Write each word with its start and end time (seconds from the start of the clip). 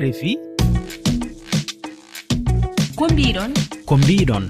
rfi 0.00 0.38
ko 2.96 3.04
mbiɗon? 3.12 3.50
ko 3.86 3.96
mbiɗon. 3.96 4.44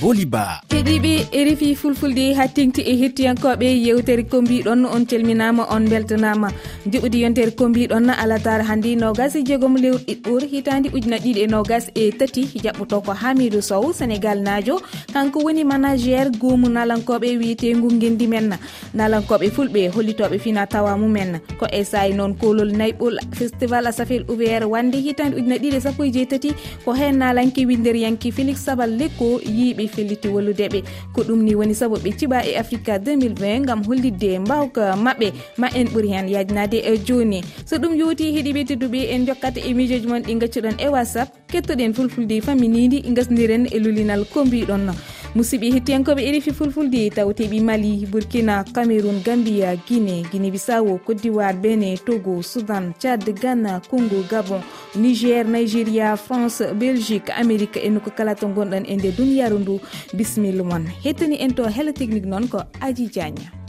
Boliba 0.00 0.60
keɗiɓe 0.68 1.12
rfi 1.46 1.74
fulfulde 1.76 2.34
ha 2.34 2.48
tengti 2.48 2.82
e 2.82 2.94
hettiyankoɓe 3.00 3.66
yewtere 3.86 4.24
ko 4.30 4.42
mbiɗon 4.42 4.84
on 4.86 5.06
calminama 5.06 5.62
on 5.70 5.86
beltanama. 5.88 6.48
juɓudi 6.86 7.22
yontere 7.22 7.50
ko 7.54 7.68
mbiɗon 7.68 8.10
alatara 8.10 8.64
hannde 8.64 8.96
nogas 8.96 9.34
jeegom 9.46 9.76
lewru 9.76 9.98
ɗiɗɓur 10.06 10.42
hitandi 10.50 10.88
ujuna 10.90 11.16
ɗiɗi 11.16 11.40
e 11.44 11.46
nogas 11.46 11.86
e 11.94 12.10
tati 12.10 12.42
jaɓɓoto 12.64 13.00
ko 13.06 13.12
hamidou 13.12 13.62
sow 13.62 13.92
sénégal 13.92 14.42
najo. 14.42 14.80
Kanko 15.12 15.38
woni 15.44 15.64
managére 15.64 16.30
goomu 16.40 16.68
nalankoɓe 16.68 17.38
wiyetengu 17.38 17.88
guendi 18.00 18.26
men 18.26 18.58
nalankoɓe 18.94 19.50
fulɓe 19.54 19.90
hollitoɓe 19.94 20.38
fina 20.38 20.66
tawa 20.66 20.96
mumen 20.96 21.38
ko 21.58 21.66
e 21.70 21.84
sayi 21.84 22.14
noon 22.14 22.34
kolol 22.34 22.72
nayɓol 22.72 23.18
festival 23.32 23.86
asafel 23.86 24.24
ouvert 24.28 24.64
wande 24.66 24.96
hitandi 24.98 25.36
ujuna 25.36 25.56
ɗiɗi 25.56 25.76
e 25.76 25.80
sappo 25.80 26.02
e 26.04 26.10
jeetati 26.10 26.50
ko 26.84 26.92
hen 26.92 27.18
nalanke 27.18 27.66
winder 27.66 27.94
yanki 27.96 28.32
félix 28.32 28.58
sabal 28.64 28.90
lekko 28.98 29.38
yiiɓe 29.44 29.88
felliti 29.88 30.28
walludeɓe 30.28 30.82
ko 31.14 31.22
ɗum 31.22 31.42
ni 31.44 31.54
woni 31.54 31.74
saabu 31.74 31.96
ɓe 31.96 32.10
ciɓa 32.18 32.42
e 32.44 32.56
africa 32.58 32.98
2020 32.98 33.66
gam 33.66 33.82
hollidde 33.86 34.38
mbawka 34.38 34.96
mabɓe 34.96 35.32
ma 35.58 35.68
en 35.74 35.86
ɓuuri 35.86 36.08
hen 36.10 36.28
yajnade 36.28 36.71
hitande 36.72 36.78
e 36.78 36.98
joni. 36.98 37.44
So 37.64 37.76
ɗum 37.76 37.96
yowti 37.96 38.32
heeɗi 38.32 38.52
ɓettiduɓe 38.52 39.10
en 39.10 39.26
jokkata 39.26 39.60
e 39.60 39.74
mijoji 39.74 40.06
moon 40.06 40.22
ɗi 40.22 40.38
gaccuɗon 40.38 40.80
e 40.80 40.88
whatsapp 40.88 41.28
kettoɗen 41.48 41.94
fulfulde 41.94 42.40
faminidi 42.40 43.02
gasdiren 43.12 43.66
e 43.66 43.78
lulinal 43.78 44.24
ko 44.24 44.44
mbiɗon. 44.44 44.94
Musidɓe 45.34 45.72
hettiyankoɓe 45.72 46.22
erifi 46.28 46.52
fulfulde 46.52 47.10
tawteɓi 47.10 47.60
mali 47.60 48.06
burkina 48.06 48.64
cameron 48.74 49.22
gambia 49.24 49.76
guine 49.88 50.22
guine 50.30 50.50
bisawo 50.50 50.98
côte 51.06 51.22
d'ivoire 51.22 51.56
bene 51.56 51.96
togo 51.96 52.42
soudan 52.42 52.92
tchad 52.98 53.24
ghana 53.40 53.80
congo 53.90 54.22
gabon 54.30 54.60
niger 54.96 55.46
nigéria 55.46 56.16
france 56.16 56.62
belgique 56.74 57.30
amérique 57.30 57.80
e 57.82 57.88
nokku 57.88 58.10
kala 58.10 58.34
to 58.34 58.46
gonɗon 58.46 58.84
e 58.86 58.96
nde 58.96 59.12
duniyaru 59.16 59.58
ndu. 59.58 59.80
Bisimilla 60.14 60.62
moon 60.64 60.86
hettani 61.04 61.36
en 61.40 61.54
to 61.54 61.64
hela 61.64 61.92
technique 61.92 62.26
noon 62.26 62.48
ko 62.48 62.62
adji 62.80 63.08
diagna 63.08 63.61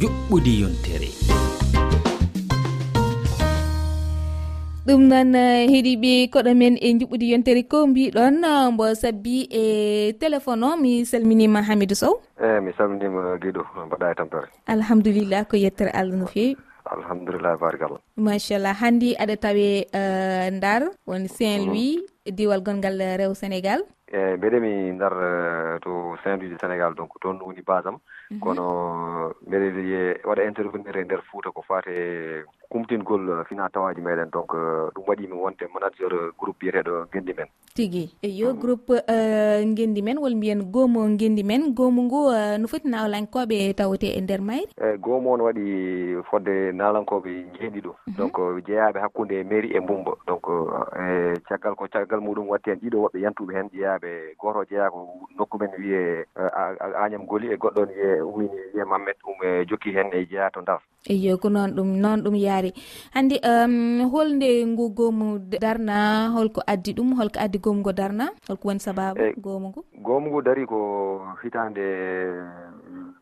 juɓɓudi 0.00 0.52
yontere. 0.62 1.08
Ɗum 4.86 5.00
noon 5.10 5.34
eh, 5.34 5.66
heeɗiɓe 5.72 6.30
koɗo 6.32 6.50
men 6.54 6.74
e 6.78 6.88
juɓɓudi 6.98 7.26
yontere 7.32 7.62
ko 7.70 7.78
mbiɗon 7.90 8.34
eh, 8.46 8.70
mbo 8.72 8.84
sabbi 8.94 9.48
e 9.50 9.62
téléphone 10.20 10.62
o 10.64 10.76
mi 10.82 11.04
salminima 11.04 11.60
hamidou 11.66 11.98
sow. 12.02 12.14
Eyi 12.38 12.60
mi 12.64 12.70
salminima 12.78 13.36
guiɗo 13.42 13.62
mbaɗa 13.86 14.06
e 14.12 14.14
tampere. 14.14 14.48
Alhamdoulillah 14.74 15.42
ko 15.50 15.56
yettere 15.56 15.90
allah 15.90 16.16
no 16.16 16.26
fewi. 16.26 16.56
Alhamdoulillah 16.94 17.58
barikallah 17.60 18.00
machallah 18.16 18.74
hanndi 18.80 19.18
aɗa 19.18 19.34
tawe 19.44 19.68
uh, 20.00 20.46
ndar 20.56 20.82
woni 21.06 21.28
saint 21.28 21.66
louis 21.66 21.98
mhm. 21.98 22.28
e 22.28 22.30
diwal 22.30 22.62
gongal 22.62 22.96
rew 23.18 23.34
sénégal. 23.34 23.82
eyi 24.12 24.36
mbeɗemi 24.36 24.92
ndar 24.96 25.12
e, 25.12 25.78
to 25.80 26.16
saint 26.22 26.38
louis 26.40 26.50
de 26.50 26.58
sénégal 26.58 26.94
donc 26.94 27.12
toon 27.20 27.38
woni 27.40 27.62
base 27.62 27.86
am. 27.88 27.98
Mhm. 28.30 28.40
Kono 28.40 29.34
mbeɗe 29.46 30.20
waɗa 30.24 30.44
intervenir 30.44 30.96
e 30.96 31.04
ndeer 31.04 31.22
fouta 31.30 31.50
ko 31.50 31.62
fate 31.62 32.44
kumtingol 32.68 33.28
eh, 33.30 33.44
fina 33.48 33.68
tawaji 33.68 34.00
meɗen. 34.00 34.30
Donc 34.30 34.52
eh, 34.54 34.90
ɗum 34.94 35.04
waɗimi 35.08 35.34
wonde 35.34 35.64
manager 35.74 36.12
eh, 36.12 36.32
groupe 36.38 36.58
biyeteɗo 36.60 37.06
gendi 37.12 37.32
men. 37.34 37.48
Tigui 37.74 38.10
eyo 38.22 38.54
groupe 38.54 38.92
gendi 39.76 40.02
men 40.02 40.18
wol 40.18 40.34
mbiyen 40.34 40.62
goomo 40.72 41.06
gendi 41.16 41.42
men. 41.42 41.72
Goomu 41.74 42.02
ngu 42.02 42.20
no 42.58 42.66
foti 42.68 42.88
nalankoɓe 42.88 43.74
tawte 43.74 44.08
e 44.16 44.20
nder 44.20 44.40
mayri? 44.40 44.68
Eyyi 44.80 44.98
goomo 44.98 45.32
on 45.32 45.40
waɗi 45.40 46.22
fodde 46.30 46.72
nalankoɓe 46.72 47.30
jeeɗi 47.56 47.80
jeeɗiɗo 47.80 47.92
mhm. 48.06 48.16
donc 48.16 48.36
jeeyaɓe 48.66 49.00
hakkude 49.00 49.40
e 49.40 49.44
mairie 49.44 49.76
e 49.76 49.80
mbumba. 49.80 50.12
Donc 50.26 50.46
e 50.98 51.38
caggal 51.48 51.74
ko 51.74 51.86
caggal 51.88 52.20
muɗum 52.20 52.48
watti 52.48 52.70
hen 52.70 52.80
ɗiɗo 52.82 52.98
woɓɓe 53.04 53.18
yantuɓe 53.22 53.52
hen 53.54 53.68
jeeyaɓe 53.72 54.34
goto 54.38 54.64
jeeya 54.68 54.90
ko 54.90 55.08
nokku 55.38 55.58
men 55.58 55.70
wiye 55.78 56.26
agnam 57.04 57.26
goli 57.26 57.52
e 57.52 57.56
goɗɗo 57.56 57.80
on 57.82 57.88
wiye 57.88 58.20
umini 58.20 58.58
wiye 58.74 58.84
mammed 58.84 59.16
um 59.24 59.38
e 59.42 59.64
jokki 59.64 59.92
hen 59.92 60.10
e 60.12 60.26
jeeya 60.26 60.50
to 60.50 60.60
ndar 60.60 60.80
eyo 61.08 61.38
ko 61.38 61.48
noon 61.48 61.70
ɗum 61.76 61.88
noon 62.00 62.20
ɗum 62.22 62.36
yaari. 62.36 62.72
Hannde 63.14 63.40
um, 63.42 64.08
holnde 64.12 64.48
ngu 64.66 64.84
goomu 64.94 65.38
darna 65.60 66.28
holko 66.36 66.60
addi 66.66 66.92
ɗum 66.92 67.16
holko 67.18 67.38
addi 67.40 67.58
goomu 67.58 67.80
ngo 67.80 67.92
darna 67.92 68.30
holko 68.48 68.68
woni 68.68 68.80
sababu 68.80 69.20
goomu 69.40 69.68
ngu 69.68 69.80
goomu 70.02 70.26
ngu 70.30 70.40
dari 70.42 70.66
ko 70.66 70.78
hitande 71.42 71.84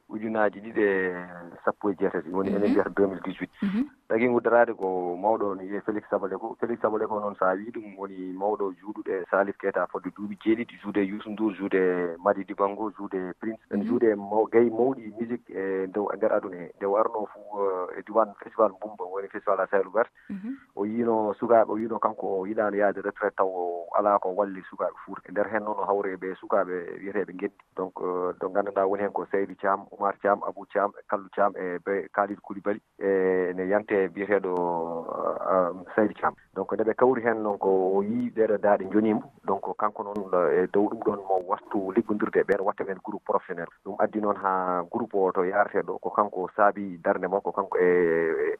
ujunaji 0.08 0.60
ɗiɗi 0.60 0.82
e 0.82 1.26
sappo 1.64 1.90
e 1.90 1.94
jeetati. 1.98 2.30
Woni 2.30 2.50
mhm. 2.50 2.56
enen 2.56 2.70
mbiyata 2.70 2.90
2018 2.90 3.84
ɗagingu 4.08 4.40
darade 4.40 4.72
ko 4.74 5.16
mawɗo 5.18 5.54
no 5.54 5.62
wiye 5.62 5.80
félix 5.80 6.06
sabale 6.10 6.38
ko 6.38 6.56
félix 6.60 6.78
sabale 6.80 7.06
ko 7.06 7.18
noon 7.20 7.34
so 7.34 7.44
a 7.44 7.54
wi 7.58 7.70
ɗum 7.74 7.98
woni 7.98 8.32
mawɗo 8.38 8.70
juuɗuɗo 8.78 9.10
e 9.10 9.24
salif 9.30 9.58
keta 9.58 9.86
fodde 9.90 10.14
duuɓi 10.14 10.38
jeeɗiɗi 10.44 10.78
juude 10.82 11.00
e 11.02 11.10
yusundour 11.10 11.52
juude 11.54 12.14
madi 12.22 12.44
dibango 12.44 12.90
juude 12.94 13.34
prince 13.40 13.58
mhm. 13.70 13.74
en 13.74 13.84
juude 13.86 14.14
gayi 14.52 14.70
mawɗi 14.70 15.10
musique 15.18 15.50
e 15.50 15.86
ndew 15.90 16.06
nder 16.16 16.32
aduna 16.32 16.56
he 16.56 16.70
nde 16.76 16.86
warno 16.86 17.26
fo 17.26 17.40
e, 17.66 17.98
e 17.98 18.02
diwan 18.06 18.30
festival 18.38 18.70
mbumba 18.78 19.04
woni 19.04 19.28
festival 19.28 19.60
a 19.60 19.66
sahel 19.66 19.86
ouvert 19.86 20.10
mhm. 20.30 20.54
o 20.76 20.86
yiino 20.86 21.34
sukaaɓe 21.34 21.72
o 21.72 21.78
yiino 21.78 21.98
kanko 21.98 22.40
o 22.40 22.46
yiɗano 22.46 22.76
yaade 22.76 23.02
retraite 23.02 23.36
taw 23.36 23.50
o 23.50 23.90
alaa 23.98 24.18
ko 24.18 24.30
walli 24.38 24.62
sukaaɓe 24.70 24.94
fuuta 25.04 25.22
e 25.26 25.32
ndeer 25.32 25.50
heen 25.50 25.64
noon 25.64 25.82
o 25.82 25.84
hawre 25.84 26.14
ɓe 26.16 26.34
sukaaɓe 26.38 27.02
wiyeteeɓe 27.02 27.32
geddi 27.34 27.58
donc 27.76 27.98
euh, 28.00 28.30
ɗo 28.38 28.50
nganndanɗaa 28.50 28.86
woni 28.86 29.02
heen 29.02 29.12
ko 29.12 29.26
saydou 29.26 29.56
thiam 29.58 29.82
oumar 29.96 30.16
thiam 30.20 30.40
abou 30.48 30.66
thiam 30.66 30.92
kallu 31.08 31.28
thiam 31.34 31.52
e 31.56 31.78
be 31.84 32.08
kalid 32.12 32.40
koulibaly 32.40 32.80
e 32.98 33.52
ne 33.54 33.68
yante 33.68 34.08
biyeteɗo 34.14 34.52
uh, 34.54 35.70
um, 35.72 35.84
saydi 35.94 36.14
thiam. 36.14 36.34
Donc 36.54 36.72
nde 36.72 36.84
ɓe 36.84 36.94
kawri 36.94 37.22
hen 37.22 37.42
noon 37.42 37.58
ko 37.58 37.70
o 37.96 38.02
yii 38.02 38.30
ɗeɗo 38.36 38.58
daaɗe 38.58 38.90
jonimo 38.92 39.22
donc 39.46 39.64
kanko 39.78 40.02
noon 40.02 40.30
e 40.52 40.66
dow 40.72 40.88
ɗum 40.90 41.00
ɗon 41.06 41.20
mo 41.28 41.40
wattu 41.48 41.92
liggodirde 41.94 42.40
e 42.40 42.44
ɓen 42.48 42.60
watta 42.66 42.84
men 42.84 42.98
groupe 43.04 43.24
professionnel. 43.24 43.66
Ɗum 43.84 43.96
addi 43.98 44.20
noon 44.20 44.36
ha 44.42 44.82
groupe 44.90 45.14
o 45.14 45.32
to 45.32 45.44
yarete 45.44 45.86
ɗo 45.86 45.98
ko 46.00 46.10
kanko 46.10 46.48
saabi 46.56 46.98
darde 47.04 47.26
makko 47.28 47.52
kanko 47.52 47.78
e 47.78 47.88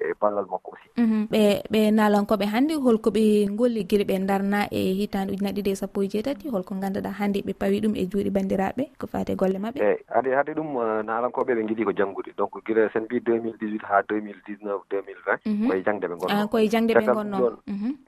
e 0.01 0.13
ballal 0.21 0.47
makko 0.47 0.73
aussi. 0.73 0.89
Mhm, 0.97 1.27
ɓe 1.33 1.43
ɓe 1.73 1.81
nalankoɓe 1.91 2.47
hannde 2.47 2.75
holko 2.75 3.11
ɓe 3.11 3.49
golli 3.57 3.85
guila 3.85 4.05
ɓe 4.05 4.27
darna 4.27 4.67
e 4.71 4.95
hitande 4.99 5.33
ujunnaɗe 5.33 5.61
ɗiɗi 5.63 5.71
e 5.73 5.75
sappo 5.77 6.03
e 6.03 6.09
jeetati 6.09 6.49
holko 6.49 6.75
ganduɗa 6.75 7.11
hannde 7.19 7.43
ɓe 7.47 7.53
pawi 7.59 7.81
ɗum 7.81 7.95
e 7.97 8.07
juuɗe 8.07 8.31
bandiraɓe 8.31 8.85
ko 8.99 9.07
fate 9.07 9.35
golle 9.37 9.59
mabɓe 9.59 9.81
eyi 9.83 9.99
haade 10.09 10.31
hade 10.35 10.53
ɗum 10.55 10.71
nalankoɓe 11.05 11.53
ɓe 11.55 11.67
jiiɗi 11.69 11.85
ko 11.85 11.93
janngude. 11.93 12.31
Donc 12.37 12.53
guila 12.65 12.89
sen 12.93 13.05
mbi 13.05 13.21
2018 13.21 13.83
ha 13.85 14.03
2019 14.03 14.87
2020 14.91 15.47
mhm. 15.47 15.69
koye 15.69 15.83
jangde 15.83 16.07
ɓe 16.07 16.17
gonno 16.17 16.35
ah, 16.35 16.47
koye 16.47 16.69
jangde 16.69 16.95
ɓe 16.95 17.07
gonno 17.15 17.37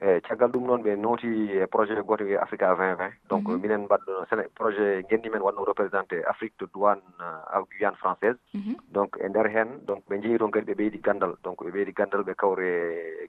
eyi 0.01 0.21
caggal 0.21 0.49
ɗum 0.51 0.63
noon 0.67 0.79
mhm. 0.81 0.85
ɓe 0.87 0.95
nooti 1.01 1.27
e 1.61 1.67
projet 1.67 1.99
goto 2.05 2.23
wiye 2.23 2.37
africa 2.37 2.68
à 2.69 2.75
2020 2.75 3.11
donc 3.29 3.47
mhm. 3.47 3.61
minen 3.61 3.83
mbaɗɗo 3.85 4.13
projet 4.55 5.05
genndi 5.09 5.29
men 5.29 5.41
waɗno 5.41 5.63
représenté 5.63 6.23
afrique 6.25 6.53
de 6.59 6.67
douane 6.73 7.01
euh, 7.21 7.55
a 7.55 7.61
guyane 7.61 7.95
française. 7.95 8.37
Mhm. 8.53 8.75
Donc 8.91 9.17
e 9.19 9.27
ndeer 9.29 9.47
heen 9.53 9.69
donc 9.87 10.03
ɓe 10.09 10.17
njehi 10.17 10.37
toon 10.37 10.51
kadi 10.51 10.71
ɓe 10.71 10.75
ɓeydi 10.79 10.99
ganndal 11.01 11.33
donc 11.43 11.63
ɓe 11.63 11.71
ɓeydi 11.71 11.93
ganndal 11.93 12.23
ɓe 12.23 12.33
kawre 12.35 12.69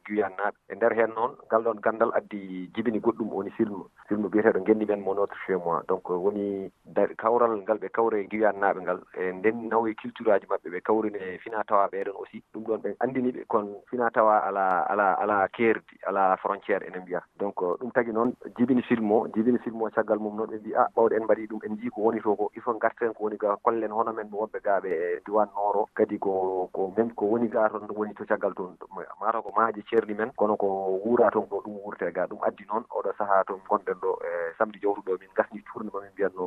guyane 0.06 0.36
naaɓe. 0.38 0.56
E 0.68 0.74
ndeer 0.74 0.94
heen 0.98 1.12
noon 1.14 1.32
ngal 1.46 1.62
ɗoon 1.62 1.80
ganndal 1.80 2.10
addi 2.14 2.70
jibini 2.74 3.00
goɗɗum 3.00 3.32
woni 3.32 3.50
film 3.50 3.84
film 4.08 4.28
biyeteeɗo 4.28 4.64
genndi 4.66 4.86
men 4.86 5.00
mo 5.00 5.14
notre 5.14 5.36
chez 5.46 5.56
moi 5.56 5.82
donc 5.88 6.08
woni 6.08 6.70
kawral 7.16 7.54
ngal 7.62 7.78
ɓe 7.78 7.88
kawre 7.88 8.26
guyane 8.30 8.58
naaɓe 8.60 8.80
ngal. 8.82 9.00
E 9.16 9.32
nden 9.32 9.68
nawi 9.68 9.94
culture 9.94 10.32
aji 10.32 10.46
maɓɓe 10.46 10.68
ɓe 10.70 10.80
kawrine 10.80 11.38
fina 11.42 11.64
tawa 11.64 11.88
ɓeeɗon 11.92 12.16
aussi. 12.16 12.42
Ɗum 12.52 12.64
ɗon 12.64 12.80
ɓe 12.84 12.96
anndini 13.00 13.32
ɓe 13.32 13.44
kon 13.48 13.66
fina 13.90 14.10
tawa 14.10 14.38
ala 14.48 14.80
ala 14.88 15.12
ala 15.22 15.48
keerdi 15.48 15.96
ala 16.06 16.36
frontiére 16.36 16.86
enen 16.86 17.02
mbiya. 17.02 17.22
Donc 17.38 17.56
ɗum 17.60 17.90
tagi 17.92 18.12
noon 18.12 18.32
jibini 18.56 18.82
film 18.82 19.12
o 19.12 19.26
jibini 19.34 19.58
film 19.58 19.82
o 19.82 19.90
caggal 19.90 20.18
mum 20.18 20.36
noon 20.36 20.50
ɓe 20.50 20.58
mbi 20.60 20.74
a 20.74 20.88
ɓawɗe 20.94 21.14
en 21.16 21.24
mbaɗi 21.24 21.46
ɗum 21.50 21.60
en 21.66 21.76
jii 21.78 21.90
ko 21.90 22.00
woni 22.02 22.20
to 22.20 22.34
ko 22.36 22.50
il 22.54 22.62
faut 22.62 22.78
garten 22.78 23.12
ko 23.14 23.24
woni 23.24 23.36
ga 23.36 23.56
kollen 23.62 23.92
hono 23.92 24.12
men 24.12 24.28
wonɓe 24.32 24.58
gaaɓe 24.64 24.90
e 24.90 25.20
diwan 25.26 25.48
nooro. 25.54 25.88
Kadi 25.94 26.18
ko 26.18 26.68
ko 26.72 26.92
men 26.96 27.10
ko 27.14 27.24
woni 27.26 27.48
ga 27.48 27.68
toon 27.68 27.88
woni 27.96 28.14
to 28.14 28.24
caggal 28.24 28.54
toon 28.54 28.76
mataw 29.20 29.42
ko 29.42 29.52
maaje 29.56 29.82
ceerɗi 29.88 30.14
men 30.16 30.32
kono 30.36 30.56
ko 30.56 30.66
wuura 31.04 31.30
toon 31.30 31.46
ɗo 31.50 31.60
ɗum 31.64 31.76
wuurte 31.84 32.12
ga 32.12 32.26
ɗum 32.26 32.40
addi 32.42 32.64
noon 32.68 32.84
oɗo 32.90 33.12
sahaa 33.18 33.44
toon 33.44 33.60
gonɗen 33.68 33.98
ɗo 34.02 34.10
e 34.24 34.30
samedi 34.58 34.78
jowtuɗo 34.82 35.18
min 35.20 35.32
gasni 35.36 35.62
tourné 35.68 35.90
ma 35.92 36.00
min 36.00 36.12
mbiyatno 36.12 36.44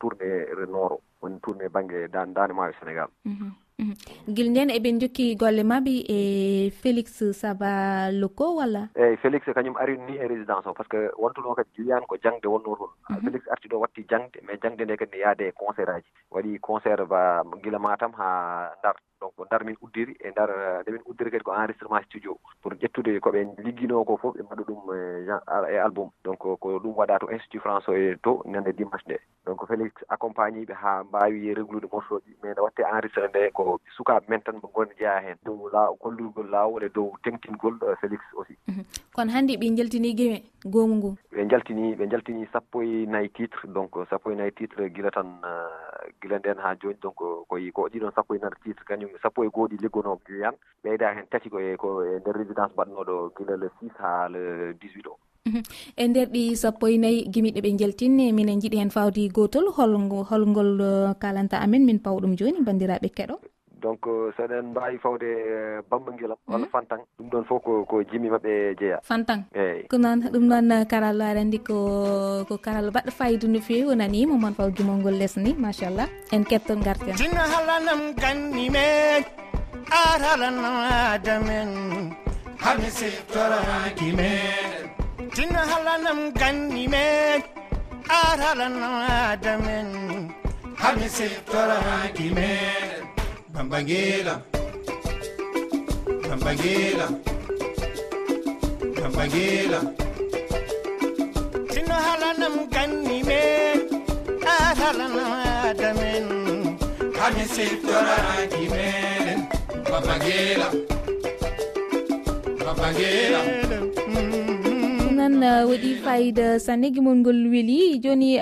tourné 0.00 0.28
nooro 0.68 1.00
woni 1.22 1.38
tourné 1.40 1.68
bangue 1.68 2.08
dande 2.08 2.52
maayo 2.52 2.72
sénégal. 2.80 3.08
Mhm. 3.24 3.65
Mhm. 3.78 3.92
guila 4.34 4.50
nden 4.50 4.70
eɓen 4.72 5.00
jokki 5.00 5.36
golle 5.36 5.62
maɓɓe 5.70 5.92
e 6.08 6.18
félix 6.80 7.06
saba 7.40 8.10
loko 8.10 8.56
walla? 8.56 8.88
Eyyi 8.96 9.16
félix 9.20 9.44
kañum 9.52 9.76
arini 9.76 10.16
e 10.16 10.26
résidence 10.26 10.64
o 10.66 10.72
par 10.72 10.86
ce 10.86 10.90
que 10.96 11.00
wontuno 11.20 11.54
kadi 11.54 11.68
jiyani 11.76 12.06
ko 12.08 12.16
jangde 12.16 12.46
wonno 12.48 12.72
toon 12.76 12.88
mhm. 12.88 13.16
ah, 13.16 13.20
félix 13.20 13.42
arti 13.52 13.68
ɗo 13.68 13.76
watti 13.82 14.06
jangde 14.08 14.40
mais 14.46 14.56
jangde 14.62 14.80
nde 14.84 14.96
kadi 14.96 15.12
ne 15.12 15.18
yaade 15.24 15.44
e 15.48 15.52
concert 15.52 15.90
aji. 15.92 16.08
Waɗi 16.32 16.58
concert 16.60 17.04
ba 17.06 17.42
guila 17.62 17.78
matam 17.78 18.12
ha 18.16 18.72
ndar 18.80 18.96
donc 19.20 19.36
ndar 19.44 19.62
min 19.64 19.76
uddiri 19.84 20.16
e 20.24 20.30
ndar 20.30 20.48
nde 20.80 20.90
min 20.92 21.04
uddiri 21.04 21.30
kadi 21.30 21.44
ko 21.44 21.52
enregistrement 21.52 22.04
studio 22.08 22.38
pour 22.62 22.72
ƴettude 22.80 23.20
koɓe 23.20 23.44
ligguino 23.64 24.04
ko 24.04 24.16
fof 24.16 24.34
ɓe 24.36 24.42
mbaɗa 24.42 24.62
ɗum 24.68 24.80
e, 24.96 25.74
e 25.74 25.76
album. 25.78 26.08
Donc 26.24 26.38
ko 26.38 26.56
ɗum 26.80 26.96
waɗa 26.96 27.18
to 27.20 27.28
institut 27.30 27.60
français 27.60 27.92
e 27.92 28.16
to 28.24 28.40
nande 28.46 28.72
dimanche 28.72 29.04
nde. 29.04 29.18
Donc 29.44 29.60
félix 29.68 29.92
accompagni 30.08 30.64
ɓe 30.64 30.72
ha 30.74 31.04
mbawi 31.04 31.54
reglude 31.54 31.86
morceau 31.92 32.20
ji 32.24 32.32
mais 32.42 32.52
nde 32.52 32.60
watte 32.64 32.80
enregistré 32.80 33.28
nde 33.28 33.52
ko 33.52 33.65
ko 33.66 33.80
sukaaɓe 33.96 34.30
men 34.30 34.42
tan 34.46 34.60
ɓe 34.62 34.68
ngoni 34.70 34.94
jeeya 34.98 35.20
heen 35.26 35.38
dow 35.44 35.68
laaw 35.74 35.96
gollugol 36.02 36.50
laawol 36.54 36.84
e 36.86 36.88
dow 36.94 37.08
tengtingol 37.24 37.74
e 37.82 37.96
félix 38.00 38.22
aussi. 38.38 38.54
Mhm. 38.68 38.82
Kono 39.14 39.32
hannde 39.34 39.58
ɓe 39.60 39.74
jaltini 39.76 40.14
gewe 40.18 40.38
goomu 40.72 40.94
ngu? 40.94 41.10
Ɓe 41.34 41.48
jaltini 41.50 41.94
ɓe 41.98 42.10
jaltini 42.12 42.46
sappo 42.52 42.82
e 42.82 43.06
nayi 43.06 43.28
titre 43.34 43.66
donc 43.74 43.98
sappo 44.10 44.30
e 44.30 44.36
nayi 44.36 44.52
titre 44.52 44.90
gila 44.94 45.10
tan 45.10 45.26
euh, 45.42 45.86
gila 46.22 46.38
nden 46.38 46.62
haa 46.62 46.78
jooni 46.80 46.98
donc 47.02 47.18
koye 47.48 47.72
ko 47.72 47.88
ɗiɗon 47.92 48.14
sappo 48.14 48.34
e 48.34 48.38
nata 48.38 48.56
titre 48.64 48.84
kañum 48.88 49.10
sappo 49.22 49.44
e 49.44 49.50
goo 49.54 49.66
ɗi 49.66 49.82
liggonooɓe 49.82 50.30
wiyan 50.30 50.54
ɓeyda 50.84 51.14
heen 51.16 51.26
tati 51.30 51.50
koye 51.50 51.76
ko 51.76 52.02
e, 52.04 52.16
e 52.16 52.20
ndeer 52.20 52.36
résidence 52.38 52.72
mbaɗnooɗo 52.74 53.14
gila 53.36 53.56
le 53.56 53.68
six 53.80 53.90
haa 53.98 54.28
le 54.28 54.74
dix 54.80 54.94
huit 54.94 55.06
o 55.06 55.18
mhm. 55.46 55.62
e 55.96 56.08
nder 56.08 56.28
ɗi 56.34 56.42
sappo 56.62 56.86
e 56.86 56.98
nayi 56.98 57.26
gimiɗe 57.32 57.60
ɓe 57.64 57.76
jaltinni 57.78 58.32
minen 58.32 58.60
jiiɗi 58.60 58.78
heen 58.78 58.94
fawdi 58.94 59.28
gootol 59.28 59.66
hol 59.76 59.92
holngol 60.30 60.80
euh, 60.80 61.14
kalanta 61.18 61.58
amen 61.64 61.84
min 61.84 61.98
pawa 61.98 62.20
ɗum 62.20 62.36
joni 62.38 62.62
bandiraɓe 62.62 63.10
keɗo. 63.10 63.38
donc 63.86 64.02
euh, 64.06 64.32
so 64.36 64.42
eɗen 64.44 64.66
mbawi 64.74 64.98
fawde 65.04 65.30
euh, 65.30 65.78
bamba 65.90 66.10
bambagilam 66.10 66.38
walla 66.50 66.66
mm. 66.66 66.72
fantan 66.74 67.00
ɗum 67.18 67.26
ɗon 67.32 67.44
fof 67.48 67.62
ko 67.66 67.72
ko 67.90 67.96
jimmi 68.10 68.28
maɓɓe 68.34 68.52
jeeya. 68.80 68.98
Fantan 69.10 69.40
eyyi 69.54 69.86
ko 69.90 69.96
noon 70.04 70.18
ɗum 70.34 70.44
noon 70.50 70.70
euh, 70.74 70.84
karalla 70.90 71.24
aɗa 71.30 71.40
andi 71.46 71.58
ko 71.68 71.76
ko 72.48 72.54
karalla 72.66 72.90
baɗɗo 72.96 73.12
fayida 73.18 73.46
no 73.48 73.58
fewi 73.66 73.84
wonani 73.90 74.26
momon 74.30 74.54
faw 74.58 74.68
gimol 74.76 74.98
ngol 74.98 75.16
lesni 75.22 75.50
machallah. 75.64 76.08
En 76.34 76.42
kettol 76.50 76.80
garten 76.86 77.14
jinno 77.20 77.42
halanam 77.52 78.00
ganni 78.22 78.66
men 78.74 79.22
aralanadamen 80.02 81.70
hami 82.64 82.88
siftoraki 82.98 84.10
men. 84.18 84.82
Jinno 85.36 85.62
halanam 85.70 86.20
ganni 86.40 86.84
men 86.94 87.40
aralanadamen 88.20 89.88
hami 90.82 91.08
siftoraki 91.18 92.28
men. 92.34 93.15
bambangela 93.56 94.34
bambangela 96.28 97.06
bambangela 99.00 99.80
tino 101.72 101.96
halanam 102.06 102.56
ganni 102.74 103.22
men 103.28 103.78
ahalana 104.44 105.24
adamen. 105.68 106.26
Kami 107.16 107.44
siftoraki 107.54 108.64
men 108.74 109.38
bambangela 109.90 110.68
bambangela 112.60 113.40
noon 115.36 115.44
eh, 115.44 115.68
waɗi 115.68 115.90
fayida 116.04 116.58
sanne 116.58 116.90
gimol 116.94 117.16
ngol 117.20 117.40
weeli 117.52 117.98
joni 118.00 118.38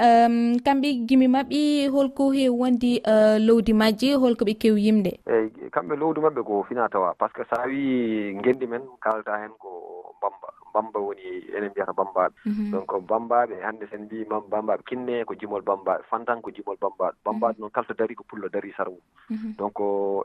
kamɓe 0.64 0.88
gimi 1.08 1.26
maɓɓe 1.26 1.88
holko 1.90 2.30
hew 2.32 2.52
wondi 2.60 3.00
eh, 3.02 3.38
lowdi 3.46 3.72
majje 3.72 4.14
holko 4.14 4.44
ɓe 4.44 4.54
kew 4.60 4.76
yimde. 4.78 5.10
Eyi 5.26 5.70
kamɓe 5.74 5.94
lowdi 5.98 6.20
maɓɓe 6.20 6.42
ko 6.46 6.62
fina 6.68 6.88
tawa 6.88 7.14
par 7.18 7.30
ce 7.30 7.34
que 7.34 7.44
so 7.50 7.56
wi 7.66 8.34
gendi 8.44 8.66
men 8.66 8.82
kalata 9.02 9.38
hen 9.42 9.50
ko 9.58 9.68
mbamba 10.18 10.48
bamba 10.74 10.98
woni 11.00 11.22
enen 11.56 11.70
mbiyata 11.70 11.92
bambaɓe 11.92 12.34
mhm. 12.46 12.70
donc 12.72 12.90
bambaɓe 13.08 13.54
hannde 13.62 13.86
sen 13.90 14.02
mbi 14.04 14.24
bambaɓe 14.24 14.82
kinne 14.86 15.24
ko 15.24 15.34
jimol 15.34 15.62
bambaɓe 15.62 16.02
fantan 16.10 16.42
ko 16.42 16.50
jimol 16.50 16.76
bambaɗo 16.80 17.16
bambaɗo 17.24 17.52
mhm. 17.54 17.60
noon 17.60 17.70
kalto 17.70 17.94
dari 17.94 18.14
ko 18.14 18.24
pullo 18.28 18.48
dari 18.48 18.72
sarwu. 18.76 18.98
Mhm. 19.30 19.54
Donc 19.58 19.78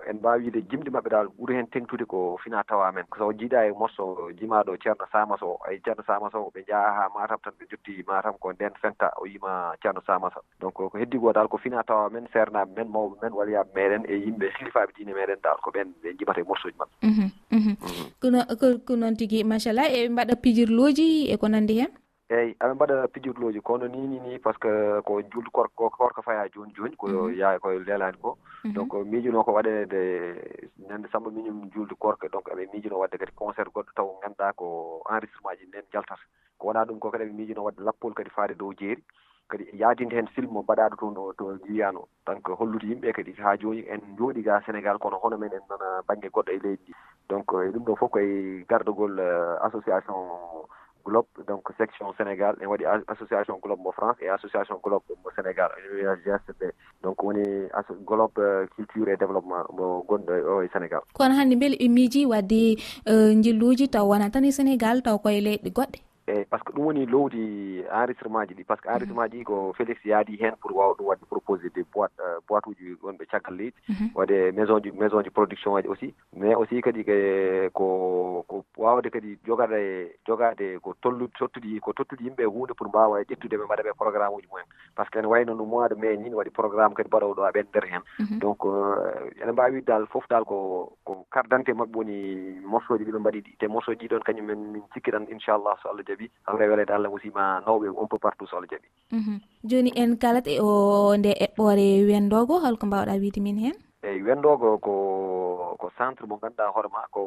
en 0.10 0.18
mbawi 0.18 0.44
wiide 0.50 0.62
jimɗi 0.70 0.90
maɓɓe 0.92 1.10
dal 1.10 1.28
ɓuuri 1.38 1.54
hen 1.56 1.68
tengtude 1.70 2.06
ko 2.06 2.38
fina 2.44 2.64
tawa 2.64 2.92
men 2.92 3.06
so 3.18 3.32
jiiɗa 3.32 3.68
e 3.70 3.72
mosso 3.72 4.32
jimaɗo 4.40 4.78
ceerno 4.82 5.06
samas 5.12 5.42
o 5.42 5.60
ay 5.68 5.80
ceerno 5.86 6.04
samas 6.04 6.34
o 6.34 6.52
ɓe 6.54 6.66
jaha 6.68 6.92
ha 6.98 7.10
matam 7.14 7.38
tan 7.44 7.54
ɓe 7.60 7.66
jotti 7.70 8.04
matam 8.08 8.34
ko 8.40 8.52
nden 8.54 8.74
fenta 8.82 9.12
o 9.22 9.26
yima 9.28 9.76
ceerno 9.82 10.02
samasa 10.02 10.42
donc 10.60 10.74
ko 10.74 10.90
heddi 10.98 11.20
ko 11.20 11.34
dal 11.34 11.48
ko 11.48 11.58
fina 11.58 11.84
tawa 11.84 12.10
men 12.10 12.28
sernaɓe 12.34 12.74
men 12.76 12.88
mawɓe 12.90 13.16
men 13.22 13.34
waliyaɓe 13.34 13.72
meɗen 13.76 14.04
e 14.10 14.16
yimɓe 14.26 14.46
hilifaɓe 14.58 14.92
diine 14.98 15.14
meɗen 15.14 15.40
dal 15.44 15.58
ko 15.62 15.70
ɓen 15.72 15.94
ɓe 16.02 16.18
jimata 16.18 16.42
e 16.42 16.44
morsoji 16.44 16.78
maɓɓe. 16.80 16.98
Mhm. 17.60 17.76
Mm-hmm. 18.24 18.80
ko 18.88 18.96
noon 18.96 19.16
tigui 19.20 19.44
machallah 19.44 19.88
eɓe 19.92 20.10
mbaɗa 20.14 20.36
pijirloji 20.44 21.08
e 21.34 21.38
ko 21.38 21.48
nandi 21.48 21.80
hen 21.80 21.92
eyyi 22.30 22.54
aɓe 22.62 22.74
mbaɗa 22.76 22.96
pijirloji 23.14 23.60
kono 23.62 23.88
ni 23.88 24.00
ni 24.08 24.20
ni 24.20 24.38
par 24.40 24.54
ce 24.54 24.60
que 24.62 25.02
ko 25.08 25.22
julde 25.34 25.50
korko 25.52 26.22
faya 26.22 26.46
joni 26.54 26.74
joni 26.78 26.96
ko 26.96 27.08
yaa 27.42 27.58
koye 27.60 27.80
lelani 27.80 28.18
ko. 28.22 28.38
Mhm. 28.38 28.70
Mhm. 28.70 28.74
Donc 28.76 28.94
miijunoo 29.12 29.44
ko 29.44 29.52
waɗede 29.58 30.02
ñande 30.90 31.08
samba 31.12 31.30
miñum 31.32 31.70
julde 31.74 31.96
korko 31.98 32.30
donc 32.30 32.46
eɓe 32.54 32.70
miijunoo 32.74 33.00
wadde 33.02 33.18
kadi 33.18 33.32
concert 33.36 33.74
goɗɗo 33.74 33.92
taw 33.96 34.08
ganduɗa 34.22 34.54
ko 34.54 34.66
enregistrement 35.10 35.58
ji 35.60 35.66
nden 35.68 35.86
jaltata 35.94 36.22
ko 36.60 36.68
wona 36.68 36.86
ɗum 36.86 37.00
ko 37.00 37.10
kadi 37.12 37.24
eɓe 37.26 37.34
miijunoo 37.34 37.66
wadde 37.66 37.82
lappol 37.82 38.14
kadi 38.14 38.30
faade 38.30 38.54
dow 38.58 38.74
jeeri. 38.78 39.02
kadi 39.50 39.66
yaadinde 39.74 40.16
heen 40.16 40.30
silmo 40.36 40.64
mbaɗaaɗo 40.64 40.96
toon 41.00 41.18
o 41.18 41.34
to 41.34 41.58
jiyano 41.66 42.08
donc 42.26 42.48
hollude 42.60 42.88
yimɓe 42.90 43.14
kadi 43.14 43.34
haa 43.42 43.58
jooni 43.58 43.84
en 43.90 44.02
jooɗi 44.18 44.44
ga 44.44 44.62
sénégal 44.66 44.98
kono 45.00 45.18
hono 45.24 45.38
men 45.38 45.54
en 45.54 45.66
nana 45.70 46.02
baŋnge 46.08 46.30
goɗɗo 46.30 46.52
e 46.54 46.60
leydi. 46.64 46.90
Ndi 46.90 46.94
donc 47.30 47.52
e 47.54 47.70
ɗum 47.74 47.84
ɗo 47.86 47.96
fof 47.96 48.12
koye 48.12 48.66
gardogol 48.70 49.20
euh, 49.20 49.56
association 49.62 50.18
globe 51.06 51.28
donc 51.48 51.64
section 51.78 52.14
sénégal 52.18 52.56
en 52.62 52.68
waɗi 52.68 52.86
association 53.08 53.60
globe 53.64 53.82
mo 53.82 53.92
france 53.92 54.18
et 54.22 54.30
association 54.30 54.80
globe 54.84 55.04
mo 55.24 55.30
sénégal 55.36 55.70
gsb 56.26 56.62
donc 57.04 57.24
woni 57.24 57.46
globe 58.06 58.38
euh, 58.40 58.66
culture 58.76 59.08
et 59.10 59.18
développement 59.18 59.64
mo 59.78 60.04
gonɗo 60.10 60.34
e 60.34 60.42
o 60.42 60.62
e 60.62 60.68
sénégal. 60.74 61.02
Kono 61.14 61.34
hannde 61.40 61.56
mbele 61.56 61.76
e 61.80 61.88
miiji 61.88 62.26
wadde 62.26 62.78
euh, 63.08 63.34
jilluuji 63.44 63.90
taw 63.90 64.06
wona 64.10 64.30
tan 64.30 64.46
e 64.46 64.52
sénégal 64.52 65.02
taw 65.02 65.18
koye 65.18 65.42
leyɗe 65.42 65.70
goɗɗe? 65.72 66.09
eyi 66.30 66.46
par 66.46 66.60
ce 66.60 66.64
que 66.66 66.74
ɗum 66.74 66.86
woni 66.86 67.06
lowdi 67.06 67.84
enregistrement 67.92 68.46
ji 68.48 68.54
ɗi 68.54 68.64
par 68.66 68.78
ce 68.78 68.82
que 68.84 68.90
enregistrement 68.90 69.28
ji 69.32 69.44
ko 69.44 69.56
mhm. 69.68 69.74
félix 69.74 69.98
yaadi 70.06 70.38
heen 70.42 70.56
pour 70.62 70.76
waawa 70.76 70.94
ɗum 70.98 71.08
waɗde 71.08 71.26
proposé 71.30 71.70
des 71.76 71.84
boite 71.94 72.12
euh, 72.20 72.40
boite 72.48 72.68
uji 72.68 72.94
wonɓe 73.04 73.26
caggal 73.32 73.56
leydi. 73.58 73.74
Mhm. 73.90 74.10
Waɗe 74.16 74.52
maison 74.56 74.80
ji 74.84 74.92
maison 74.92 75.24
ji 75.24 75.30
production 75.30 75.76
aji 75.76 75.88
aussi. 75.88 76.14
Mais 76.36 76.56
aussi 76.56 76.82
kadi 76.82 77.04
ko 77.74 78.46
ko 78.48 78.64
wawde 78.78 79.10
kadi 79.10 79.38
jogade 79.46 80.12
jogade 80.28 80.80
ko 80.82 80.94
tollude 81.02 81.32
tottude 81.38 81.80
ko 81.82 81.94
tottude 81.94 82.22
yimɓe 82.22 82.46
hunde 82.46 82.74
pour 82.78 82.88
mbawa 82.88 83.22
e 83.22 83.24
ƴettude 83.26 83.58
ɓe 83.58 83.66
mbaɗa 83.66 83.84
ɓe 83.84 83.94
programme 83.98 84.36
uji 84.36 84.48
mumen. 84.52 84.66
Par 84.96 85.06
ce 85.06 85.12
que 85.12 85.20
ene 85.20 85.28
wayno 85.28 85.56
no 85.56 85.66
mois 85.66 85.90
de 85.90 85.96
mai 85.96 86.18
ni 86.18 86.30
waɗi 86.30 86.52
programme 86.52 86.94
kadi 86.94 87.08
mbaɗo 87.10 87.34
ɗo 87.36 87.44
aɓen 87.50 87.66
nder 87.70 87.86
heen 87.86 88.02
mhm. 88.20 88.40
donc 88.40 88.66
euh, 88.66 89.30
ene 89.42 89.52
mbawi 89.52 89.82
dal 89.82 90.06
foof 90.08 90.28
dal 90.30 90.44
ko 90.46 90.94
ko 91.06 91.26
carte 91.32 91.50
d' 91.50 91.54
identité 91.54 91.74
woni 91.96 92.60
morceau 92.66 92.98
ji 92.98 93.04
ɗiɓe 93.06 93.20
mbaɗi 93.20 93.40
ɗi. 93.42 93.58
Te 93.60 93.68
morceau 93.68 93.94
ji 93.94 94.08
ɗi 94.08 94.14
ɗon 94.16 94.24
kañumen 94.24 94.60
min 94.74 94.84
cikki 94.94 95.12
tan 95.12 95.26
inchallah 95.32 95.78
so 95.82 95.90
allah 95.90 96.04
jaɓi. 96.06 96.19
jaɓi 96.20 96.30
hawre 96.48 96.68
welede 96.70 96.92
allah 96.94 97.10
musima 97.12 97.62
nawɓe 97.66 97.88
on 97.98 98.08
peu 98.08 98.20
partout 98.20 98.48
so 98.50 98.58
allah 98.58 98.68
jaɓi. 98.68 98.88
Mhm. 99.12 99.40
Joni 99.64 99.92
en 99.96 100.18
kalat 100.18 100.48
e 100.48 100.60
o 100.62 101.16
nde 101.18 101.32
eɓɓore 101.46 102.06
wendogo 102.08 102.60
holko 102.60 102.86
mbawɗa 102.86 103.20
wiide 103.20 103.40
min 103.42 103.58
hen 103.58 103.76
eyi 104.02 104.22
wenndoogo 104.24 104.78
ko 104.80 104.94
ko 105.80 105.92
centre 105.98 106.26
mo 106.28 106.36
ngannduɗaa 106.38 106.72
hoore 106.74 106.90
maa 106.92 107.08
ko 107.12 107.22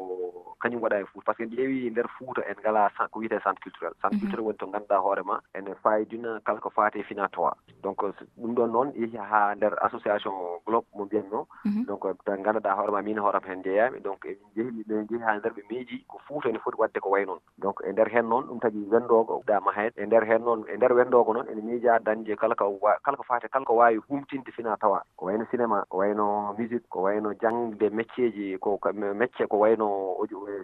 kañum 0.61 0.81
waɗa 0.81 1.01
e 1.01 1.05
fuuta 1.05 1.25
par 1.25 1.35
ce 1.35 1.43
que 1.43 1.49
en 1.49 1.55
ƴeewi 1.55 1.91
ndeer 1.91 2.07
fuuta 2.17 2.41
en 2.49 2.57
ngalaa 2.61 2.89
ko 3.11 3.19
wiyetee 3.19 3.39
centre 3.43 3.61
culturel. 3.63 3.93
Centre 4.01 4.17
mhm. 4.17 4.21
culturel 4.21 4.45
woni 4.45 4.57
to 4.57 4.67
ngannduɗaa 4.67 5.01
hoore 5.05 5.23
maa 5.23 5.41
ene 5.53 5.75
fayidina 5.83 6.39
kala 6.45 6.59
ko 6.59 6.69
faati 6.69 6.99
e 6.99 7.03
fina 7.03 7.27
toa 7.29 7.53
donc 7.83 8.01
ɗum 8.37 8.53
ɗon 8.55 8.71
noon 8.71 8.91
yehi 8.95 9.17
haa 9.17 9.55
ndeer 9.55 9.75
association 9.85 10.33
globe 10.65 10.87
mo 10.95 11.05
mbiyatnoo 11.05 11.47
mhm. 11.65 11.85
donc 11.85 12.03
ngannduɗaa 12.25 12.75
hoore 12.75 12.91
maa 12.91 13.01
min 13.01 13.19
hoore 13.19 13.35
am 13.37 13.43
heen 13.47 13.59
njeeyaami. 13.59 13.99
Donc 13.99 14.25
jehi 14.55 14.69
ɓe 14.87 15.05
jehi 15.09 15.21
haa 15.21 15.37
ndeer 15.37 15.53
ɓe 15.53 15.61
miiji 15.69 16.05
ko 16.07 16.17
fuuta 16.27 16.49
ene 16.49 16.59
foti 16.59 16.77
waɗde 16.81 16.99
ko 16.99 17.09
way 17.09 17.25
noon. 17.25 17.39
Donc 17.57 17.81
e 17.85 17.91
ndeer 17.91 18.09
heen 18.09 18.29
noon 18.29 18.45
ɗum 18.49 18.59
tagi 18.59 18.81
wenndoogo 18.91 19.43
dama 19.47 19.71
heen 19.77 19.91
e 19.95 20.05
ndeer 20.05 20.25
heen 20.25 20.41
noon 20.41 20.65
e 20.69 20.77
ndeer 20.77 20.93
wenndoogo 20.93 21.33
noon 21.33 21.47
ene 21.49 21.61
miija 21.61 21.99
dañde 21.99 22.35
kala 22.35 22.55
ko 22.55 22.79
kala 23.03 23.17
ko 23.17 23.23
faati 23.23 23.47
kala 23.49 23.65
ko 23.65 23.75
waawi 23.75 23.97
humtinde 24.09 24.51
fina 24.51 24.77
tawa 24.77 25.03
ko 25.17 25.25
wayno 25.25 25.45
cinéma 25.51 25.85
ko 25.89 25.97
wayno 25.97 26.53
visite 26.63 26.87
ko 26.89 27.03
wayno 27.05 27.33
jangde 27.41 27.87
métier 27.91 28.31
ji 28.31 28.57
ko 28.63 28.79
métier 29.13 29.47
ko 29.51 29.57
wayno 29.59 30.15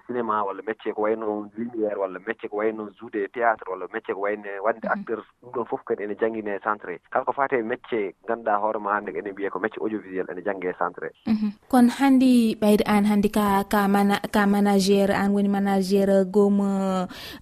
cinéma 0.07 0.43
walla 0.47 0.63
métier 0.63 0.93
ko 0.95 1.01
wayno 1.03 1.51
lumiére 1.55 1.99
walla 1.99 2.19
métier 2.23 2.49
ko 2.49 2.57
wayno 2.63 2.89
juude 2.95 3.27
théâtre 3.35 3.67
walla 3.67 3.87
métier 3.93 4.15
ko 4.15 4.21
wayne 4.23 4.47
wadde 4.63 4.87
mhm. 4.87 4.93
acteur 4.95 5.19
ɗum 5.43 5.51
ɗon 5.53 5.65
fof 5.69 5.83
kadi 5.83 6.03
ene 6.03 6.15
jangguine 6.21 6.59
centre 6.63 6.99
kala 7.11 7.25
ko 7.25 7.33
fate 7.35 7.59
métier 7.63 8.13
ganduɗa 8.27 8.59
hoorema 8.63 8.95
hannde 8.95 9.11
ene 9.11 9.31
mbiye 9.31 9.49
ko 9.49 9.59
métier 9.59 9.81
audiovisuel 9.83 10.31
ene 10.31 10.41
jangge 10.47 10.71
centre 10.79 11.11
mhm. 11.27 11.51
kono 11.67 11.89
hanndi 11.99 12.55
ɓayde 12.61 12.83
an 12.87 13.05
hanndi 13.05 13.29
ka 13.29 13.63
ka 13.67 13.87
mana 13.87 14.19
ka 14.31 14.47
managére 14.47 15.13
an 15.13 15.33
woni 15.35 15.49
managére 15.49 16.23
gom 16.31 16.61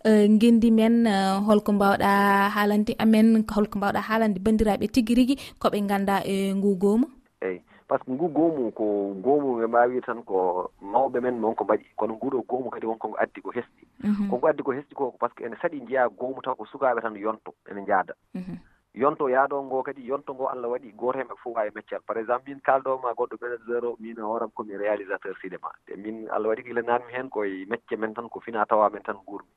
e, 0.03 0.11
gendi 0.41 0.71
men 0.71 1.05
e, 1.05 1.15
holko 1.47 1.71
mbawɗa 1.77 2.11
haalande 2.55 2.95
amen 2.99 3.45
holko 3.55 3.77
mbawɗa 3.77 4.01
haalande 4.09 4.39
bandiraɓe 4.41 4.87
tigui 4.89 5.15
rigui 5.15 5.35
koɓe 5.61 5.77
ganda 5.87 6.23
e 6.25 6.53
ngu 6.57 6.75
goomu 6.81 7.07
eyyi 7.41 7.61
par 7.87 7.99
ce 7.99 8.05
que 8.05 8.11
ngu 8.11 8.27
goomu 8.29 8.71
ko 8.71 8.85
goomu 9.23 9.57
ɓe 9.59 9.67
mbawi 9.67 10.01
tan 10.01 10.23
ko 10.23 10.71
mawɓe 10.81 11.19
men 11.21 11.43
wonko 11.43 11.63
mbaɗi. 11.63 11.85
Kono 11.95 12.13
nguɗo 12.15 12.43
goomu 12.49 12.69
kadi 12.69 12.85
wonko 12.85 13.07
ngo 13.07 13.17
mhm. 13.17 13.23
addi 13.23 13.41
ko 13.41 13.51
hesɗi. 13.51 13.83
Ko 14.29 14.35
ngo 14.37 14.47
addi 14.47 14.63
ko 14.63 14.71
hesɗi 14.71 14.93
ko 14.95 15.11
par 15.19 15.29
ce 15.29 15.35
que 15.35 15.45
ene 15.45 15.55
saɗi 15.61 15.81
njiya 15.81 16.09
goomu 16.09 16.41
taw 16.41 16.55
ko 16.55 16.65
sukaɓe 16.65 17.01
tan 17.01 17.15
yonto 17.15 17.53
ene 17.71 17.85
jaada 17.87 18.13
mhm. 18.35 18.57
yonto 18.93 19.29
yaadoo 19.29 19.63
ngo 19.63 19.83
kadi 19.83 20.01
yonto 20.03 20.33
ngo 20.33 20.47
allah 20.49 20.69
waɗi 20.69 20.91
gooto 20.99 21.19
hemɓe 21.19 21.35
fof 21.43 21.55
wawi 21.55 21.71
meccal. 21.75 22.01
Par 22.07 22.17
exemple 22.17 22.49
min 22.51 22.59
kaalɗooma 22.59 23.15
goɗɗo 23.15 23.35
manager 23.41 23.85
o 23.85 23.95
min 23.99 24.19
hooram 24.19 24.51
komi 24.51 24.75
réalisateur 24.77 25.35
cinéma. 25.41 25.71
Te 25.85 25.95
min 25.95 26.27
allah 26.29 26.49
waɗi 26.49 26.63
ko 26.63 26.69
ilanaanmi 26.69 27.13
heen 27.13 27.29
koye 27.29 27.65
mecce 27.69 27.95
men 27.97 28.13
tan 28.13 28.27
ko 28.29 28.39
fina 28.39 28.65
tawa 28.65 28.89
men 28.89 29.03
tan 29.03 29.15
gurmi 29.25 29.47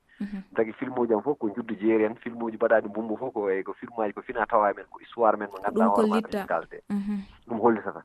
tagi 0.54 0.70
mhm. 0.70 0.78
film 0.78 0.98
uji 0.98 1.14
am 1.14 1.22
fof 1.22 1.38
ko 1.38 1.48
juddu 1.56 1.74
jeeri 1.80 2.04
en 2.04 2.14
film 2.22 2.42
uji 2.42 2.56
mbaɗaɗi 2.56 2.88
mbumbu 2.88 3.16
fof 3.16 3.32
ko 3.32 3.50
e 3.50 3.62
ko 3.62 3.72
film 3.72 4.00
aji 4.00 4.12
ko 4.12 4.22
fina 4.22 4.46
tawa 4.46 4.72
men 4.76 4.84
ko 4.92 4.98
histoire 5.00 5.36
men 5.36 5.48
mo 5.48 5.58
ganduɗa 5.64 5.86
hoorema 5.88 6.46
kalte 6.46 6.82
ɗum 7.48 7.58
hollitata 7.60 8.02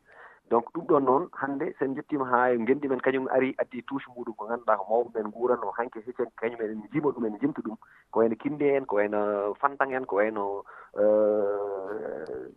donc 0.49 0.65
ɗum 0.73 0.85
ɗon 0.87 1.05
noon 1.05 1.23
hannde 1.33 1.73
sen 1.79 1.95
jettima 1.95 2.25
haa 2.25 2.49
e 2.53 2.57
ngenndi 2.59 2.87
men 2.87 2.99
kañum 2.99 3.27
ari 3.35 3.55
addi 3.57 3.81
touche 3.87 4.07
muɗum 4.15 4.35
ko 4.37 4.45
ngannduɗaa 4.45 4.77
ko 4.77 4.85
mawɓe 4.89 5.09
men 5.15 5.27
nguuranno 5.31 5.71
hanke 5.77 5.99
hecen 6.05 6.29
kañum 6.39 6.61
eɗen 6.61 6.83
jima 6.93 7.09
ɗum 7.09 7.25
en 7.25 7.39
jimta 7.41 7.61
ɗum. 7.65 7.77
Ko 8.11 8.19
wayno 8.19 8.35
kinde 8.35 8.67
en 8.77 8.85
ko 8.85 8.95
wayno 8.95 9.53
fantan 9.61 9.91
en 9.91 10.05
ko 10.05 10.15
wayno 10.15 10.63
euh, 10.97 12.49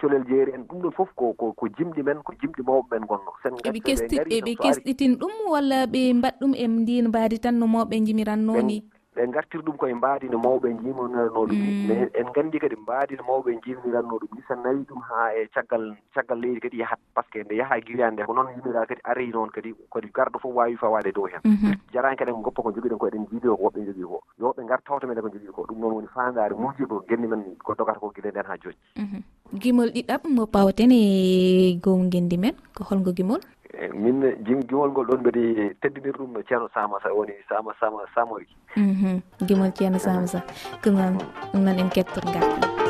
colel 0.00 0.24
jeeri 0.28 0.52
en. 0.52 0.66
Ɗum 0.68 0.82
ɗon 0.82 0.92
fof 0.92 1.08
ko 1.16 1.32
ko 1.32 1.68
jimɗi 1.78 2.02
men 2.02 2.22
ko 2.22 2.32
jimɗi 2.40 2.62
mawɓe 2.62 2.88
men 2.90 3.06
gonno 3.08 3.32
sen 3.42 3.54
eɓe 3.64 3.80
kesti 3.80 4.16
eɓe 4.18 4.54
kestitin 4.60 5.16
ɗum 5.16 5.32
walla 5.48 5.86
ɓe 5.86 6.12
mbaɗ 6.14 6.34
ɗum 6.40 6.52
e 6.54 6.66
ndin 6.68 7.08
mbaadi 7.08 7.38
tan 7.40 7.58
no 7.58 7.66
mawɓe 7.66 8.04
jimiranno 8.04 8.60
ni 8.62 8.84
ɓe 9.22 9.32
gartiri 9.32 9.62
ɗum 9.62 9.76
koye 9.76 9.94
mbaadi 9.94 10.28
no 10.28 10.38
mawɓe 10.38 10.68
jiminirano 10.82 11.46
ɗum. 11.46 11.52
Mm. 11.52 11.66
Ni 11.66 11.86
mais 11.86 12.10
en 12.14 12.26
nganndi 12.30 12.58
kadi 12.58 12.76
mbaadi 12.76 13.16
no 13.16 13.22
mawɓe 13.22 13.60
jiminiranno 13.64 14.18
ɗum. 14.18 14.30
Ni 14.34 14.42
so 14.48 14.54
nawi 14.54 14.82
ɗum 14.88 15.00
haa 15.08 15.30
e 15.38 15.46
caggal 15.54 15.96
caggal 16.14 16.38
leydi 16.40 16.60
kadi 16.60 16.76
yahat 16.78 16.98
par 17.14 17.24
ce 17.24 17.30
que 17.30 17.44
nde 17.44 17.54
yaha 17.54 17.80
giriyani 17.80 18.16
nde 18.16 18.26
ko 18.26 18.34
noon 18.34 18.50
yimira 18.56 18.86
kadi 18.86 19.00
ari 19.04 19.30
noon 19.30 19.50
kadi 19.50 19.74
kadi 19.92 20.08
garɗo 20.10 20.38
fof 20.42 20.54
wawi 20.54 20.76
fawaade 20.76 21.12
dow 21.14 21.26
heen 21.26 21.40
mhm. 21.44 21.74
jarani 21.92 22.16
kadi 22.16 22.30
en 22.30 22.42
goppa 22.42 22.62
ko 22.62 22.72
jogiɗen 22.72 22.98
ko 22.98 23.06
eɗen 23.06 23.26
jiido 23.30 23.56
ko 23.56 23.62
woɓɓe 23.62 23.86
jogii 23.86 24.08
ko. 24.10 24.18
Yo 24.38 24.52
ɓe 24.56 24.64
ngar 24.64 24.82
tawta 24.82 25.06
men 25.06 25.20
ko 25.20 25.28
jogii 25.28 25.54
ko. 25.54 25.66
Ɗum 25.68 25.78
noon 25.78 25.94
woni 25.94 26.08
fandare 26.14 26.54
mujibo 26.54 27.04
genni 27.08 27.26
men 27.26 27.42
ko 27.62 27.74
dogata 27.74 28.00
ko 28.00 28.10
guila 28.10 28.30
nden 28.30 28.46
haa 28.46 28.58
jooni. 28.58 28.78
Mhm. 28.98 29.22
Gimol 29.60 29.90
ɗiɗaɓ 29.94 30.22
mo 30.34 30.46
pawaten 30.46 30.90
e 30.92 31.78
gom 31.82 32.08
gowgendi 32.08 32.38
men 32.38 32.54
ko 32.74 32.84
holngo 32.84 33.12
gimol? 33.12 33.40
Eh, 33.72 33.88
min 33.94 34.20
gimol 34.68 34.90
ngol 34.90 35.06
ɗon 35.06 35.20
mbeɗe 35.20 35.42
teddinir 35.80 36.16
ɗum 36.18 36.32
no 36.32 36.40
ceerno 36.42 36.68
samasa 36.74 37.08
woni 37.16 37.32
sama 37.48 37.72
sama 37.80 38.04
samori 38.14 38.46
mhm, 38.76 39.20
gimol 39.48 39.72
ceerno 39.72 39.98
samasa. 39.98 40.44
Ko 40.82 40.90
noon 40.90 41.16
ɗum 41.52 41.64
noon 41.64 41.78
en 41.78 41.88
kettor 41.90 42.24
ngal 42.24 42.81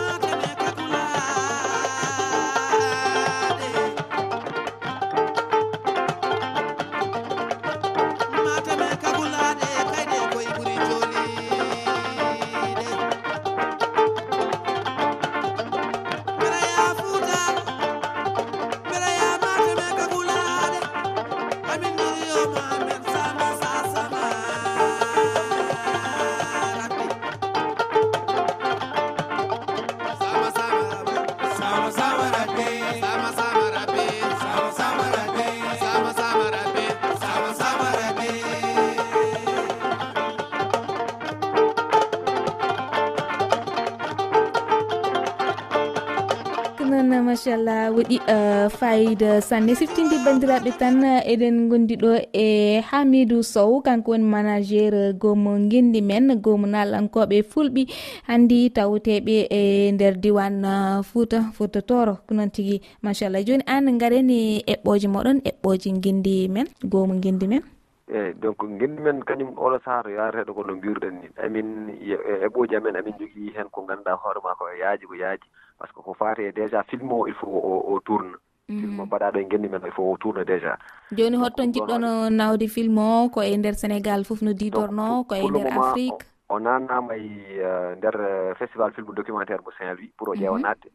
machallah 47.52 47.92
waɗi 47.92 48.16
uh, 48.28 48.68
fayida 48.72 49.40
sanne. 49.40 49.74
Siftinde 49.76 50.16
bandiraɓe 50.24 50.72
tan 50.78 51.04
uh, 51.04 51.20
eɗen 51.20 51.68
gondi 51.68 51.96
ɗo 51.96 52.16
e 52.32 52.80
hamidou 52.80 53.42
sow 53.42 53.80
kanko 53.82 54.12
woni 54.12 54.24
managére 54.24 55.10
uh, 55.10 55.12
gomo 55.12 55.58
gendi 55.68 56.00
men. 56.02 56.40
Gomo 56.40 56.66
nalankoɓe 56.66 57.42
fulɓi 57.44 57.86
handi 58.26 58.70
tawteɓe 58.70 59.46
e 59.50 59.92
nder 59.92 60.16
diwan 60.16 60.64
fouta 61.04 61.52
fouta 61.52 61.82
toro. 61.82 62.18
Noon 62.30 62.50
tigui 62.50 62.80
machallah. 63.02 63.44
Joni 63.44 63.64
an 63.66 63.98
gareni 63.98 64.64
eɓɓoje 64.66 65.08
moɗon 65.08 65.42
eɓɓoje 65.44 66.00
gendi 66.00 66.48
men 66.48 66.66
gomo 66.84 67.20
gendi 67.20 67.46
men. 67.46 67.62
Eeyi 68.08 68.34
donc 68.40 68.62
ngenndi 68.64 69.00
men 69.02 69.20
kañum 69.24 69.52
oɗo 69.56 69.78
saaha 69.84 70.02
to 70.02 70.10
yareteɗo 70.10 70.54
ko 70.54 70.62
no 70.64 70.74
mbiruɗen 70.76 71.20
ni. 71.20 71.28
Amin 71.44 71.68
e 72.00 72.16
eɓooji 72.46 72.76
amen 72.76 72.96
amin 72.96 73.14
jogui 73.20 73.52
hen 73.56 73.68
ko 73.70 73.84
ganduɗa 73.84 74.16
hoorema 74.16 74.56
ko 74.58 74.64
e 74.72 74.80
yaaji 74.80 75.04
ko 75.06 75.14
yaaji. 75.14 75.46
par 75.82 75.88
ce 75.88 75.94
que 75.94 76.02
ko 76.02 76.14
fate 76.14 76.54
déjà 76.54 76.82
film 76.84 77.12
o 77.12 77.26
il 77.26 77.34
faut 77.34 77.48
o 77.92 78.00
tourne. 78.00 78.34
Mm. 78.68 78.80
Film 78.80 79.00
o 79.00 79.06
mbaɗaɗo 79.06 79.38
e 79.40 79.46
genndi 79.50 79.68
men 79.68 79.82
il 79.84 79.92
faut 79.92 80.12
o 80.12 80.16
tourne 80.16 80.44
déjà. 80.44 80.76
Joni 81.10 81.36
hotton 81.36 81.72
jiɗɗono 81.74 82.30
nawde 82.30 82.68
film 82.68 82.98
o 82.98 83.28
ko 83.34 83.42
e 83.42 83.56
nder 83.56 83.74
sénégal 83.74 84.24
fof 84.24 84.42
no 84.42 84.52
didorno 84.52 85.24
ko 85.28 85.34
e 85.34 85.42
nder 85.50 85.72
afrique? 85.78 86.24
o 86.48 86.58
nannama 86.58 87.16
e 87.16 87.30
euh, 87.64 87.96
nder 87.96 88.16
euh, 88.20 88.54
festival 88.54 88.92
film 88.92 89.14
documentaire 89.14 89.62
mo 89.64 89.70
saint 89.78 89.94
louis 89.94 90.12
pour 90.16 90.28
o 90.28 90.34
ƴeewa 90.34 90.58
mhm. 90.58 90.62
natde 90.62 90.88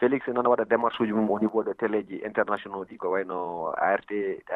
félix 0.00 0.28
noon 0.28 0.46
waɗa 0.46 0.64
démarche 0.64 1.00
uji 1.00 1.12
mum 1.12 1.30
au 1.30 1.40
niveau 1.40 1.62
de 1.64 1.72
télé 1.72 2.04
ji 2.08 2.20
internationaux 2.24 2.84
ɗi 2.84 2.96
ko 2.98 3.08
wayno 3.14 3.72
art 3.78 4.10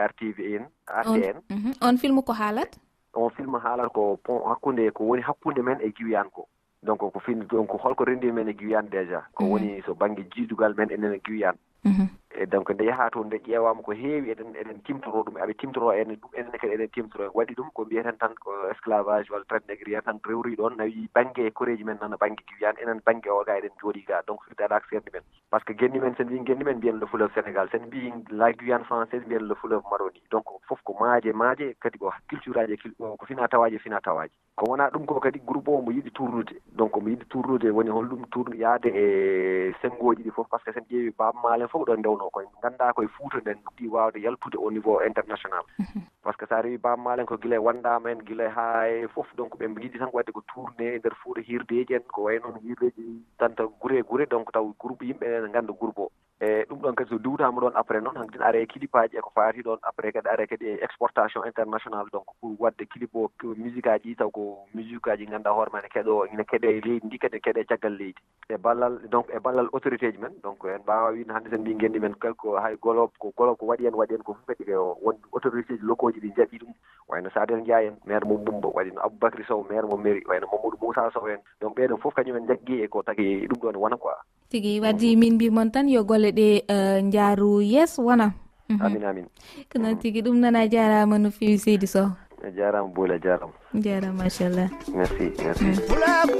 artv 0.04 0.38
en 0.56 0.64
artn 0.86 1.38
on 1.80 1.92
mhm. 1.92 1.98
film 1.98 2.22
ko 2.22 2.32
haalat? 2.32 2.72
On 3.14 3.30
film 3.30 3.54
haalata 3.64 3.88
ko 3.88 4.18
pont 4.22 4.44
hakkunde 4.50 4.90
ko 4.92 5.04
woni 5.04 5.22
hakkunde 5.22 5.62
men 5.62 5.80
e 5.80 5.90
giwiyan 5.96 6.28
ko. 6.30 6.46
donc 6.82 6.98
ko 6.98 7.20
fin 7.20 7.44
donc 7.50 7.70
holko 7.70 8.04
renndi 8.04 8.32
men 8.32 8.48
e 8.48 8.54
guwiyan 8.54 8.88
déjà. 8.90 9.22
Ko 9.34 9.44
mhm. 9.44 9.50
woni 9.50 9.82
so 9.86 9.94
baŋnge 9.94 10.28
jiidugal 10.34 10.74
men 10.76 10.90
enen 10.90 11.14
e 11.14 11.18
guwiyan 11.18 11.56
mhm. 11.84 12.08
e 12.38 12.46
donc 12.46 12.70
nde 12.70 12.84
yaha 12.86 13.10
to 13.10 13.24
nde 13.24 13.38
ƴeewaama 13.42 13.82
ko 13.82 13.92
heewi 13.92 14.30
eɗen 14.30 14.54
eɗen 14.54 14.78
timtoro 14.86 15.22
ɗum 15.26 15.36
aɓe 15.42 15.54
timtoro 15.58 15.92
ene 15.92 16.14
ɗum 16.22 16.30
enen 16.38 16.52
kadi 16.60 16.74
eɗen 16.74 16.90
timtoro 16.94 17.30
waɗi 17.34 17.54
ɗum 17.58 17.70
ko 17.74 17.84
mbiyeten 17.84 18.18
tan 18.18 18.34
ko 18.38 18.52
esclavage 18.70 19.30
walla 19.30 19.44
traite 19.48 19.66
négriére 19.66 20.02
tan 20.06 20.20
rewri 20.24 20.54
ɗon 20.54 20.76
nawi 20.78 21.08
baŋnge 21.14 21.46
e 21.46 21.50
koreeji 21.50 21.84
men 21.84 21.98
nana 22.00 22.16
baŋnge 22.16 22.42
kiwiyani 22.46 22.82
enen 22.82 23.00
baŋnge 23.06 23.30
o 23.30 23.42
ga 23.44 23.58
eɗen 23.58 23.74
jooɗi 23.82 24.04
ga. 24.06 24.22
Donc 24.26 24.44
firti 24.46 24.62
aɗa 24.62 24.80
ko 24.80 25.00
men. 25.12 25.22
Par 25.50 25.60
ce 25.60 25.64
que 25.66 25.74
genndi 25.78 25.98
men 25.98 26.14
sen 26.14 26.26
mbi 26.26 26.44
genndi 26.46 26.64
men 26.64 26.76
mbiyen 26.76 27.00
le 27.00 27.06
fleuve 27.06 27.34
sénégal. 27.34 27.68
Sen 27.72 27.86
mbi 27.86 28.12
la 28.30 28.52
guyane 28.52 28.84
française 28.84 29.26
mbiyen 29.26 29.48
le 29.48 29.54
fleuve 29.54 29.82
maroni. 29.90 30.22
Donc 30.30 30.44
fof 30.68 30.78
ko 30.84 30.94
maaje 31.00 31.32
maaje 31.32 31.74
kadi 31.80 31.98
ko 31.98 32.12
culture 32.28 32.60
aji 32.60 32.78
ko 32.98 33.26
fina 33.26 33.48
tawaji 33.48 33.78
fina 33.78 34.00
tawaji. 34.00 34.32
Ko 34.54 34.66
wona 34.70 34.90
ɗum 34.90 35.06
ko 35.06 35.18
kadi 35.20 35.40
groupe 35.40 35.68
o 35.68 35.80
mo 35.82 35.90
yiɗi 35.90 36.12
tournude. 36.12 36.54
Donc 36.72 36.94
mo 37.02 37.08
yiɗi 37.08 37.26
tournude 37.28 37.66
woni 37.70 37.90
holɗum 37.90 38.30
turnu 38.30 38.54
yaade 38.54 38.86
e 38.94 39.72
senngooji 39.82 40.22
ɗi 40.22 40.30
fof. 40.30 40.48
Par 40.48 40.60
ce 40.60 40.66
que 40.66 40.72
sen 40.72 40.84
ƴeewi 40.90 41.14
baba 41.18 41.40
maalen 41.42 41.68
fof 41.68 41.82
ɗon 41.86 41.98
ndewno 41.98 42.27
o 42.28 42.30
koye. 42.30 42.46
Ngannda 42.60 42.92
koye 42.92 43.08
fuuta 43.16 43.40
nden 43.40 43.58
ɗi 43.76 43.88
waawde 43.94 44.18
yaltude 44.20 44.56
au 44.60 44.70
niveau 44.70 45.00
international. 45.08 45.64
Mhm. 45.78 46.02
Par 46.22 46.32
ce 46.34 46.38
que 46.38 46.46
so 46.46 46.54
a 46.54 46.62
rewi 46.62 46.78
bammalen 46.78 47.26
ko 47.26 47.36
gila 47.42 47.56
e 47.56 47.64
wandama 47.66 48.10
en 48.12 48.20
gila 48.28 48.44
e 48.44 48.52
haa 48.56 48.86
e 48.88 49.08
fof. 49.14 49.28
Donc 49.36 49.56
ɓe 49.58 49.64
yiɗi 49.82 49.98
tan 49.98 50.10
ko 50.10 50.16
wadde 50.18 50.32
ko 50.32 50.42
tourné 50.52 50.86
e 50.94 50.98
ndeer 50.98 51.14
fuuta 51.22 51.40
hirdeeji 51.40 51.94
en 51.94 52.04
ko 52.14 52.22
wayi 52.28 52.38
noon 52.40 52.60
hirdeeji 52.62 53.22
tanta 53.38 53.64
gure 53.80 53.96
e 53.98 54.02
gure. 54.02 54.26
Donc 54.26 54.52
taw 54.52 54.66
groupe 54.78 55.02
yimɓe 55.08 55.24
ene 55.26 55.48
ngannda 55.48 55.72
groupe 55.72 55.98
o. 56.06 56.10
e 56.40 56.64
ɗum 56.70 56.78
ɗon 56.82 56.94
kadi 56.94 57.10
so 57.10 57.18
duwtama 57.18 57.60
ɗon 57.60 57.74
après 57.74 58.00
noon 58.00 58.16
hankkadin 58.16 58.46
ara 58.46 58.58
e 58.62 58.66
kilipaji 58.66 59.16
eko 59.18 59.30
fati 59.34 59.62
ɗon 59.62 59.78
après 59.82 60.12
kadi 60.12 60.28
are 60.28 60.46
kadi 60.46 60.66
e 60.66 60.78
exportation 60.86 61.42
international 61.44 62.06
donc 62.12 62.26
pour 62.40 62.54
wadde 62.60 62.86
clip 62.92 63.10
o 63.14 63.28
musique 63.56 63.88
aji 63.88 64.14
taw 64.14 64.30
ko 64.30 64.58
musique 64.74 65.08
aji 65.08 65.26
ganduɗa 65.26 65.50
hoore 65.50 65.72
ma 65.72 65.80
ne 65.82 65.88
keeɗo 65.88 66.26
ne 66.32 66.44
keeɗe 66.44 66.68
e 66.70 66.80
leydi 66.80 67.06
ndi 67.06 67.18
kadi 67.18 67.40
keeɗe 67.40 67.64
caggal 67.66 67.96
leydi. 67.98 68.22
E 68.50 68.56
ballal 68.56 69.00
donc 69.10 69.26
e 69.34 69.38
ballal 69.40 69.68
autorité 69.72 70.12
ji 70.12 70.18
men 70.18 70.32
donc 70.44 70.64
en 70.64 70.78
mbawa 70.78 71.10
wiide 71.10 71.30
hannde 71.34 71.50
sen 71.50 71.60
mbi 71.60 71.74
gendi 71.74 71.98
men 71.98 72.14
kalko 72.14 72.56
hay 72.56 72.76
golob 72.76 73.10
ko 73.18 73.32
golob 73.36 73.58
ko 73.58 73.66
waɗi 73.66 73.88
en 73.88 73.98
waɗi 73.98 74.14
en 74.14 74.22
ko 74.22 74.34
fof 74.34 74.46
kadi 74.56 74.72
won 74.74 75.18
autorité 75.32 75.74
ji 75.74 75.82
locaux 75.82 76.12
ji 76.14 76.20
ɗi 76.20 76.32
jaaɓi 76.36 76.58
ɗum. 76.58 76.72
Wayno 77.08 77.30
sadel 77.30 77.60
ndiya 77.60 77.82
en 77.82 77.96
maire 78.06 78.24
mo 78.24 78.38
mbumba 78.38 78.68
waɗino 78.68 79.00
aboubacry 79.02 79.44
sow 79.44 79.66
maire 79.68 79.86
mo 79.90 79.96
mairie 79.96 80.22
wayno 80.28 80.46
mamadou 80.46 80.78
moussa 80.80 81.10
sow 81.10 81.26
en. 81.26 81.42
Donc 81.60 81.76
ɓeɗon 81.76 81.98
fof 81.98 82.14
kañumen 82.14 82.46
jaggui 82.46 82.82
e 82.82 82.88
ko 82.88 83.02
tagi 83.02 83.46
ɗum 83.48 83.58
ɗon 83.58 83.76
wona 83.76 83.96
quoi. 83.96 84.14
tigui 84.50 84.80
waddi 84.80 85.16
min 85.16 85.34
mbimon 85.34 85.70
tan 85.70 85.88
yo 85.88 86.04
golle 86.04 86.30
ɗe 86.32 86.64
eh, 86.68 87.02
jaaru 87.12 87.60
yees 87.62 87.98
wona. 87.98 88.32
Mhm. 88.68 88.82
Amin 88.84 89.04
amin. 89.04 89.26
Ko 89.70 89.78
noon 89.78 89.96
tigui 89.98 90.22
ɗum 90.22 90.36
nana 90.40 90.68
jarama 90.68 91.18
no 91.18 91.30
fewi 91.30 91.58
seydi 91.58 91.86
sow. 91.86 92.08
A 92.44 92.50
jarama 92.56 92.88
booli 92.94 93.14
a 93.14 93.18
jarama. 93.18 93.52
Jarama 93.74 94.24
machallah. 94.24 94.68
Merci 94.94 95.26
merci. 95.44 95.64
Mm. 95.64 95.78
Bulabu 95.88 96.38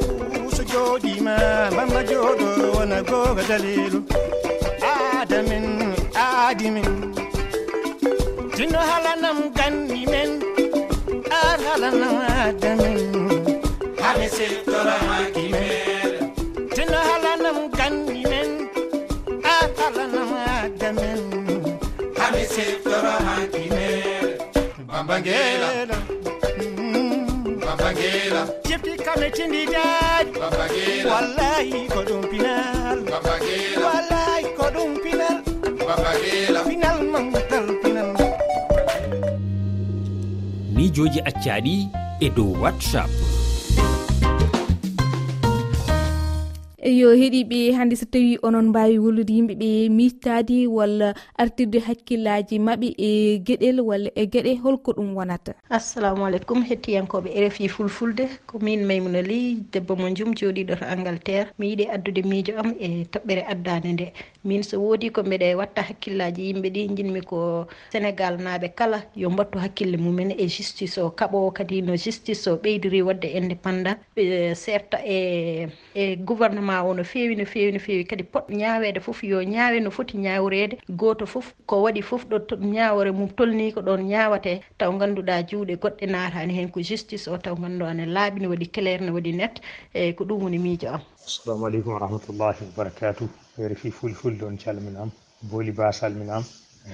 so 0.57 0.63
joɗima 0.71 1.35
bamba 1.77 2.01
joɗo 2.09 2.49
wona 2.77 2.99
goga 3.03 3.43
dalilu. 3.49 4.01
Adamin 5.21 5.67
aadimin 6.15 6.89
tinno 8.57 8.79
halanam 8.91 9.39
ganni 9.57 10.07
men 10.13 10.31
ar 11.43 11.59
halanam 11.67 12.17
adamin. 12.45 12.99
Hami 14.03 14.27
siftoramaki 14.37 15.45
meɗa 15.53 16.23
tinno 16.75 16.99
hala 17.09 17.28
alanam 17.49 17.71
ganni 17.79 18.23
men 18.31 18.51
a 19.53 19.57
alanam 19.87 20.33
adamen 20.45 21.21
hami 22.19 22.43
siftoro 22.55 23.13
hankimere 23.27 24.17
bambagela 24.91 25.69
bambagela 27.65 28.43
mm. 28.45 28.69
jefti 28.69 28.93
kame 29.05 29.29
cindidat 29.37 30.27
bambagela 30.41 31.09
wallahi 31.15 31.81
ko 31.95 32.01
ɗum 32.09 32.23
pinal 32.31 32.99
bambagela 33.13 33.87
wallahi 33.87 34.45
ko 34.59 34.67
ɗum 34.77 34.91
pinal 35.05 35.37
bambagela 35.89 36.61
pinal 36.69 36.99
mangal 37.13 37.67
pinal 37.83 38.11
mijoji 40.77 41.21
accaɗi 41.31 41.77
e 42.21 42.29
dow 42.37 42.53
whatsapp. 42.63 43.38
yo 46.91 47.13
heeɗiɓe 47.13 47.73
hannde 47.77 47.97
so 47.97 48.07
tawi 48.07 48.39
onon 48.43 48.69
mbawi 48.69 48.99
wollude 48.99 49.31
yimɓeɓe 49.33 49.89
mittadi 49.91 50.67
walla 50.67 51.15
artirde 51.37 51.79
hakkillaji 51.87 52.59
mabɓe 52.59 52.89
e 52.99 53.39
gueɗel 53.47 53.81
walla 53.81 54.11
e 54.15 54.27
gueɗe 54.27 54.57
holko 54.63 54.93
ɗum 54.97 55.15
wonata. 55.17 55.53
Assalamu 55.71 56.25
aleykum 56.27 56.63
hettiyankoɓe 56.65 57.29
rfi 57.49 57.69
fulfulde. 57.69 58.25
Ko 58.47 58.59
min 58.59 58.85
maymuna 58.87 59.23
ly 59.23 59.57
debbo 59.73 59.97
mo 59.97 60.09
jum 60.15 60.33
joɗiɗo 60.35 60.79
to 60.79 60.85
angleterre. 60.85 61.51
Mi 61.59 61.67
yiiɗi 61.71 61.85
addude 61.95 62.23
miijo 62.25 62.53
am 62.59 62.75
e 62.81 63.05
toɓɓere 63.13 63.43
addade 63.53 63.89
nde. 63.93 64.13
Min 64.45 64.63
so 64.63 64.81
woodi 64.81 65.11
ko 65.11 65.23
mbeɗe 65.23 65.55
watta 65.57 65.83
hakkillaji 65.83 66.43
yimɓe 66.53 66.69
ɗi 66.75 66.89
jinmi 66.97 67.21
ko 67.21 67.67
sénégal 67.93 68.39
naaɓe 68.41 68.69
kala 68.75 69.03
yo 69.17 69.31
mbattu 69.31 69.59
hakkille 69.59 69.97
mumen 69.97 70.31
e 70.31 70.49
justice 70.49 70.99
o. 70.99 71.11
Kaɓowo 71.11 71.53
kadi 71.53 71.83
no 71.83 71.97
justice 71.97 72.47
o 72.49 72.57
ɓeydori 72.57 73.03
wadde 73.03 73.29
indépendant 73.35 73.99
ɓe 74.17 74.55
serta 74.55 74.99
e 75.05 75.69
e 75.95 76.17
gouvernement 76.17 76.78
ma 76.79 76.85
o 76.89 76.95
no 76.95 77.05
feewi 77.05 77.35
no 77.37 77.45
feewi 77.45 77.73
no 77.73 77.79
feewi 77.87 78.05
kadi 78.11 78.23
poɗɗo 78.33 78.55
ñaaweede 78.61 79.01
fof 79.01 79.23
yo 79.25 79.39
ñaawe 79.43 79.81
no 79.81 79.91
foti 79.91 80.15
ñaawreede 80.25 80.75
gooto 81.01 81.27
fof 81.27 81.47
ko 81.67 81.83
waɗi 81.85 82.03
fof 82.03 82.23
ɗo 82.31 82.57
ñaawore 82.75 83.11
mum 83.19 83.29
tolnii 83.39 83.73
ko 83.75 83.81
ɗon 83.81 84.03
ñaawate 84.13 84.53
taw 84.79 84.91
ngannduɗaa 84.93 85.43
juuɗe 85.49 85.75
goɗɗe 85.83 86.07
naataani 86.07 86.53
heen 86.59 86.71
ko 86.71 86.81
justice 86.81 87.25
o 87.31 87.37
taw 87.39 87.55
nganndu 87.61 87.85
ana 87.91 88.05
laaɓi 88.07 88.39
no 88.41 88.49
waɗi 88.53 88.67
claire 88.75 89.03
no 89.07 89.13
waɗi 89.17 89.33
net. 89.35 89.55
E 89.95 90.13
ko 90.13 90.25
ɗum 90.25 90.43
woni 90.43 90.59
miijo 90.59 90.89
am. 90.89 91.03
Assalamu 91.27 91.67
aleykum 91.67 91.93
wa 91.93 91.99
rahmatullahi 91.99 92.61
wa 92.65 92.73
barakatu 92.77 93.29
feere 93.57 93.75
fi 93.75 93.91
fulfulde 93.91 94.43
on 94.45 94.57
calminama 94.57 95.11
booli 95.51 95.73
ba 95.73 95.93
salminama 95.93 96.47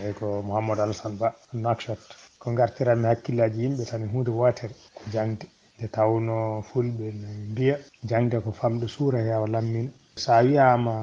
eyi 0.03 0.12
ko 0.14 0.43
mouhamadou 0.43 0.83
alassane 0.85 1.17
ba 1.19 1.35
nakchat 1.53 1.99
ko 2.38 2.53
gartirami 2.53 3.07
hakkillaji 3.07 3.62
yimɓe 3.64 3.85
tan 3.91 4.03
e 4.03 4.07
hunde 4.07 4.31
wotere 4.31 4.75
ko 4.95 5.03
jangde 5.12 5.47
nde 5.76 5.87
tawno 5.97 6.62
fulɓe 6.69 7.07
ne 7.21 7.28
mbiya. 7.50 7.76
Jangde 8.09 8.37
ko 8.45 8.50
famɗo 8.52 8.87
suura 8.88 9.19
heewa 9.26 9.47
lammina. 9.54 9.90
So 10.16 10.33
a 10.33 10.43
wiyama 10.43 11.02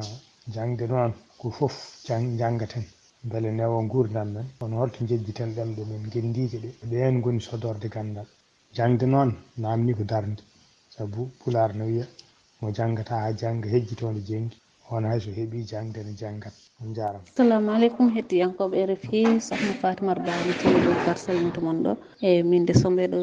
jangde 0.53 0.85
noon 0.87 1.13
ko 1.39 1.49
fof 1.49 1.75
jangaten 2.39 2.85
beele 3.29 3.51
newo 3.51 3.81
gurdam 3.91 4.29
men 4.33 4.45
kono 4.59 4.77
holto 4.79 5.05
jejjiten 5.05 5.53
ɗemɗe 5.55 5.81
men 5.89 6.03
gendiji 6.11 6.57
ɗe 6.63 6.69
ɓen 6.89 7.21
goni 7.21 7.39
sodorde 7.41 7.87
gandal. 7.89 8.27
Jangde 8.73 9.05
noon 9.05 9.29
namni 9.57 9.93
ko 9.93 10.03
darde 10.03 10.41
saabu 10.89 11.29
pular 11.39 11.73
no 11.75 11.85
wiya 11.85 12.05
mo 12.61 12.71
jangata 12.71 13.15
ha 13.23 13.33
jangga 13.33 13.67
hejjitode 13.69 14.21
jenggi 14.29 14.57
on 14.89 15.03
hayso 15.03 15.29
heeɓi 15.31 15.65
jangde 15.71 15.99
ne 16.03 16.13
janggat 16.21 16.53
jarama 16.95 17.21
assalamu 17.29 17.69
aleykum 17.75 18.07
hettiyankoɓe 18.15 18.77
rfi 18.91 19.19
sohna 19.47 19.73
fatimar 19.81 20.17
bani 20.25 20.51
tiniɗo 20.59 20.91
kar 21.05 21.17
salminta 21.25 21.59
moon 21.65 21.77
ɗo. 21.85 21.91
Eyyi 22.27 22.41
min 22.49 22.65
de 22.67 22.73
sombeɗo 22.81 23.19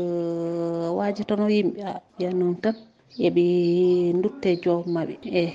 wajitono 0.98 1.44
yimɓe 1.56 1.80
a 1.90 1.92
ɓiya 2.16 2.30
noon 2.38 2.54
tan 2.62 2.74
eɓe 3.26 3.42
dutte 4.22 4.48
joom 4.62 4.82
maɓɓe. 4.94 5.14
Eyyi 5.38 5.52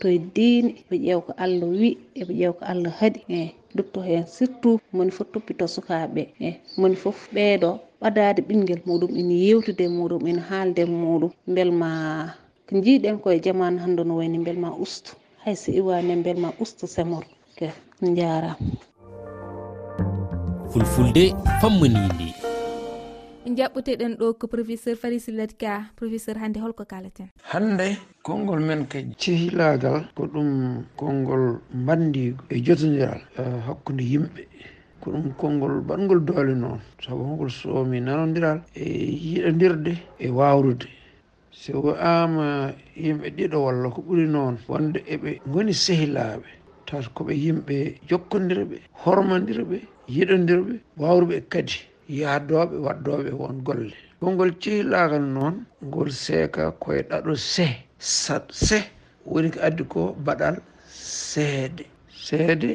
ɓe 0.00 0.08
e 0.16 0.18
diine 0.34 0.70
ɓe 0.88 0.96
ƴeew 1.04 1.20
ko 1.26 1.32
allah 1.44 1.68
wi 1.80 1.88
eɓe 2.20 2.32
ƴeew 2.40 2.52
ko 2.58 2.62
allah 2.72 2.92
haaɗi 3.00 3.20
eyyi 3.36 3.48
dutto 3.76 3.98
hen 4.08 4.24
surtout 4.36 4.80
moni 4.96 5.10
foof 5.16 5.28
toppito 5.32 5.64
sukaɓeɓe 5.74 6.22
eyyi 6.40 6.54
moni 6.80 6.96
foof 7.02 7.18
ɓeeɗo 7.34 7.70
ɓadade 8.00 8.40
ɓinguel 8.48 8.80
muɗum 8.88 9.12
ina 9.20 9.34
yewtude 9.46 9.84
muɗum 9.98 10.22
ina 10.30 10.42
haalde 10.50 10.82
muɗum. 11.02 11.30
Beelma 11.54 11.88
ko 12.68 12.74
jiiɗen 12.84 13.16
koye 13.22 13.38
jamanu 13.44 13.78
hande 13.84 14.02
no 14.04 14.12
wayni 14.18 14.38
beelma 14.44 14.68
usto 14.84 15.12
hay 15.46 15.54
so 15.54 15.70
iwane 15.70 16.14
bel 16.24 16.38
ma 16.42 16.50
usta 16.58 16.86
semor 16.90 17.22
ke 17.54 17.70
jarama 18.18 18.56
fulfulde 20.72 21.24
fammanide 21.60 22.34
jaɓɓuteɗen 23.58 24.18
ɗo 24.18 24.34
ko 24.40 24.46
professeur 24.54 24.96
farisilat 25.02 25.54
ka 25.60 25.72
professeur 25.94 26.36
hannde 26.42 26.58
holko 26.64 26.84
kalaten 26.84 27.28
hannde 27.52 27.86
konngol 28.26 28.58
men 28.58 28.90
ka 28.90 28.98
cehilagal 29.22 30.10
ko 30.16 30.26
ɗum 30.26 30.50
konngol 30.98 31.62
bandi 31.86 32.34
e 32.50 32.56
jotodiral 32.66 33.22
e 33.38 33.42
hakkude 33.66 34.02
yimɓe. 34.02 34.42
Ko 35.00 35.10
ɗum 35.12 35.30
konngol 35.38 35.74
ɓaɗngol 35.86 36.20
doole 36.26 36.54
noon. 36.58 36.80
Sabu 36.98 37.22
hongol 37.22 37.50
soomi 37.50 38.00
nanodiral 38.00 38.58
e 38.74 38.82
yiɗodirde 39.30 39.94
e 40.18 40.28
wawrude 40.28 40.88
so 41.60 41.72
wi'ama 41.84 42.74
yimɓe 43.02 43.26
ɗiɗo 43.36 43.58
walla 43.66 43.88
ko 43.94 44.00
ɓuri 44.06 44.26
noon 44.34 44.54
wonde 44.68 44.98
eɓe 45.14 45.30
goni 45.52 45.72
sehilaɓe 45.84 46.48
tawata 46.86 47.08
koɓe 47.16 47.32
yimɓe 47.44 47.76
jokkodirɓe 48.08 48.76
hormodirɓe 49.02 49.76
yiɗodirɓe 50.14 50.72
wawruɓe 51.00 51.36
kadi 51.52 51.76
yaadoɓe 52.20 52.76
waddoɓe 52.86 53.30
won 53.40 53.56
golle. 53.66 53.94
Konngol 54.20 54.50
cehilagal 54.62 55.24
noon 55.34 55.54
ngol 55.86 56.10
seeka 56.24 56.62
koye 56.82 57.02
ɗaɗo 57.10 57.32
seh 57.52 57.72
sat 57.98 58.44
seh 58.66 58.84
woni 59.30 59.48
ko 59.54 59.58
addi 59.66 59.84
ko 59.92 60.02
baɗal 60.26 60.56
seede. 61.30 61.84
Seede 62.26 62.70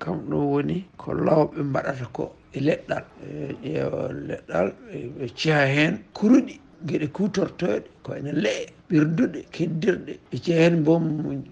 kam 0.00 0.16
ɗo 0.30 0.36
woni 0.52 0.76
ko 1.00 1.08
lawɓe 1.26 1.58
mbaɗata 1.70 2.06
ko 2.16 2.24
e 2.52 2.58
leɗɗal. 2.66 3.04
E 3.26 3.28
ƴeewa 3.62 4.02
leɗɗal 4.28 4.68
e 4.94 4.96
ɓe 5.16 5.24
ceeha 5.38 5.64
hen 5.74 5.94
kuruɗi. 6.16 6.54
geɗe 6.88 7.06
kutortoɗe 7.16 7.88
ko 8.04 8.10
ene 8.18 8.32
lee 8.44 8.66
ɓirduɗe 8.88 9.40
keddirɗe. 9.54 10.12
E 10.34 10.36
cehen 10.44 10.82
bom 10.84 11.04
mm, 11.04 11.42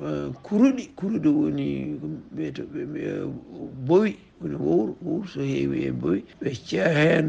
mm, 0.00 0.32
kuruɗi 0.46 0.84
kuruɗi 0.98 1.28
woni 1.38 1.66
ɓeto 2.36 2.62
bowi 3.86 4.10
woni 4.40 4.56
wowru 4.64 4.92
wowru 5.04 5.26
so 5.32 5.40
heewi 5.40 5.78
e 5.88 5.90
bowi. 5.92 6.20
Ɓe 6.40 6.50
cehen 6.68 7.28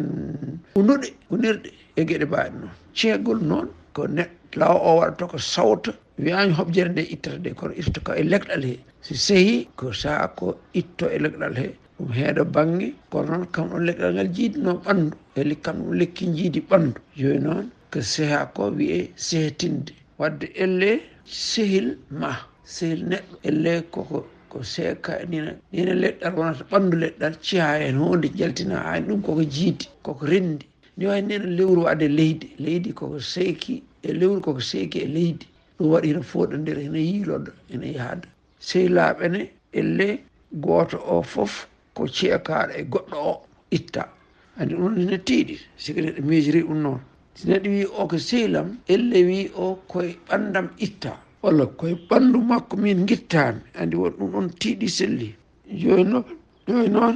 unuɗe 0.75 1.07
unirɗe 1.33 1.69
e 1.95 2.01
geɗe 2.09 2.25
mbaɗi 2.25 2.51
noon 2.59 2.71
ceegol 2.93 3.39
noon 3.49 3.67
ko 3.93 4.07
neɗɗo 4.07 4.43
law 4.59 4.75
o 4.77 4.89
waɗata 4.99 5.25
ko 5.31 5.37
sawta 5.37 5.91
wiyani 6.17 6.53
hoɓjere 6.53 6.89
nde 6.91 7.01
ittata 7.13 7.37
nde 7.39 7.49
kono 7.59 7.73
ittata 7.73 7.99
ko 8.05 8.11
e 8.13 8.23
leɗɗal 8.31 8.63
he. 8.69 8.75
So 9.01 9.13
sehi 9.15 9.67
ko 9.75 9.91
saaha 10.01 10.27
ko 10.37 10.47
itto 10.73 11.05
e 11.09 11.17
leɗɗal 11.23 11.55
he. 11.61 11.67
ɗum 12.03 12.11
heeɗo 12.13 12.43
bange 12.45 12.93
kono 13.09 13.27
noon 13.31 13.45
kam 13.51 13.67
kamɗon 13.69 13.85
leggal 13.87 14.13
ngal 14.13 14.29
jiidino 14.35 14.71
ɓanndu. 14.83 15.15
Eli 15.39 15.55
kamɗum 15.55 15.93
lekki 15.99 16.25
jiidi 16.35 16.59
ɓanndu. 16.69 16.99
Joni 17.15 17.39
noon 17.39 17.65
ko 17.91 18.01
seha 18.01 18.39
ko 18.55 18.63
wiye 18.77 19.11
sehetinde 19.15 19.93
wadde 20.19 20.45
elle 20.63 20.99
sehil 21.25 21.97
ma 22.09 22.31
sehil 22.63 23.01
neɗɗo. 23.09 23.35
Elle 23.43 23.83
koko 23.91 24.27
ko 24.49 24.63
seeka 24.63 25.25
nina 25.29 25.51
nina 25.71 25.93
leɗɗal 25.93 26.33
wonata 26.37 26.63
ɓanndu 26.71 26.95
leɗɗal 27.03 27.33
ciha 27.41 27.79
hen 27.79 27.95
hunde 27.97 28.27
jaltina 28.35 28.75
ha 28.85 28.99
ɗum 28.99 29.21
koko 29.21 29.43
jiidi 29.43 29.85
koko 30.03 30.25
renndi. 30.25 30.65
Ni 30.97 31.05
wayi 31.07 31.21
nena 31.21 31.45
lewru 31.45 31.87
ade 31.87 32.07
leydi. 32.07 32.47
Leydi 32.59 32.93
koko 32.93 33.19
seeki 33.19 33.83
e 34.03 34.13
lewru 34.13 34.41
koko 34.41 34.59
seeki 34.59 34.99
e 34.99 35.07
leydi. 35.07 35.45
Ɗum 35.79 35.87
waɗi 35.91 36.07
hino 36.07 36.21
fooɗodira 36.21 36.81
hino 36.81 36.99
yiiloɗo 36.99 37.51
ene 37.73 37.87
yahada 37.95 38.27
sehilaaɓene 38.59 39.39
elle 39.73 40.19
gooto 40.53 40.97
o 41.07 41.21
fof 41.23 41.67
ko 41.95 42.01
ceekaɗo 42.07 42.73
e 42.79 42.81
goɗɗo 42.91 43.17
o 43.31 43.33
itta. 43.77 44.03
Andi 44.59 44.73
ɗum 44.75 44.93
ene 45.01 45.17
tiiɗi 45.27 45.55
siki 45.77 46.01
neɗɗo 46.01 46.21
miijiri 46.27 46.61
ɗum 46.67 46.79
noon. 46.83 47.01
Si 47.35 47.43
neɗɗo 47.49 47.69
wi 47.69 47.83
o 47.85 48.07
ko 48.07 48.17
sehilam 48.17 48.67
elle 48.87 49.17
wi 49.27 49.51
o 49.55 49.65
koye 49.87 50.17
ɓandam 50.27 50.67
itta 50.85 51.11
walla 51.41 51.65
koye 51.79 51.95
ɓanndu 52.09 52.39
makko 52.49 52.77
min 52.77 53.05
gittami 53.07 53.61
andi 53.79 53.95
won 53.95 54.11
ɗum 54.17 54.31
ɗon 54.31 54.47
tiiɗi 54.59 54.87
selli. 54.97 55.29
Joni 55.81 56.03
noon 56.03 56.25
joni 56.67 56.89
noon 56.89 57.15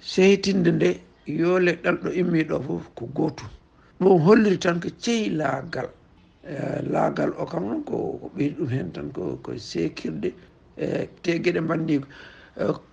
sehitinde 0.00 0.70
nde 0.72 0.88
yo 1.26 1.58
leɗɗal 1.58 1.96
ɗo 2.02 2.08
immi 2.20 2.40
ɗo 2.48 2.56
fof 2.66 2.84
ko 2.96 3.04
gotum 3.16 3.48
ɗum 4.00 4.20
holliri 4.24 4.58
tan 4.58 4.80
ko 4.80 4.88
cehi 5.02 5.30
laagal 5.40 5.88
e, 6.44 6.82
laagal 6.92 7.30
o 7.38 7.44
kam 7.50 7.64
noon 7.68 7.82
ko 7.84 7.96
ɓeydi 8.36 8.54
ɗum 8.58 8.68
hen 8.74 8.92
tan 8.92 9.10
ko 9.12 9.22
ko 9.42 9.50
sekirde 9.58 10.28
e, 10.76 11.08
te 11.22 11.30
gueɗe 11.42 11.60
mbandi 11.60 12.00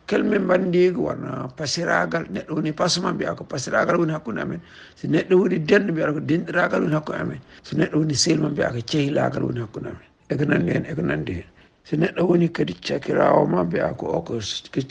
kelme 0.08 0.38
mbandigo 0.40 1.02
wona 1.08 1.48
pasiragal 1.58 2.24
neɗɗo 2.34 2.54
woni 2.56 2.72
pasma 2.72 3.14
mbiya 3.14 3.36
ko 3.36 3.44
pasiragal 3.44 3.96
woni 4.00 4.14
hakkude 4.14 4.42
amen. 4.42 4.62
So 4.96 5.08
neɗɗo 5.08 5.34
woni 5.42 5.58
denɗo 5.60 5.92
mbiyata 5.92 6.14
ko 6.14 6.20
denɗiragal 6.20 6.82
woni 6.84 6.96
hakkude 6.96 7.18
amen. 7.20 7.40
So 7.64 7.72
neɗɗo 7.78 7.96
woni 8.00 8.16
selma 8.16 8.50
mbiya 8.50 8.72
ko 8.76 8.82
cehilagal 8.92 9.44
woni 9.44 9.60
hakkude 9.60 9.88
amen. 9.90 10.08
Eko 10.30 10.44
nandi 10.46 10.72
hen 10.74 10.86
eko 10.86 11.02
nandi 11.02 11.34
hen 11.34 11.48
so 11.84 11.94
neɗɗo 11.98 12.22
woni 12.30 12.48
kadi 12.50 12.74
cakirawo 12.74 13.46
ma 13.48 13.64
mbiya 13.64 13.94
ko 13.98 14.06
o 14.18 14.22
ko 14.22 14.34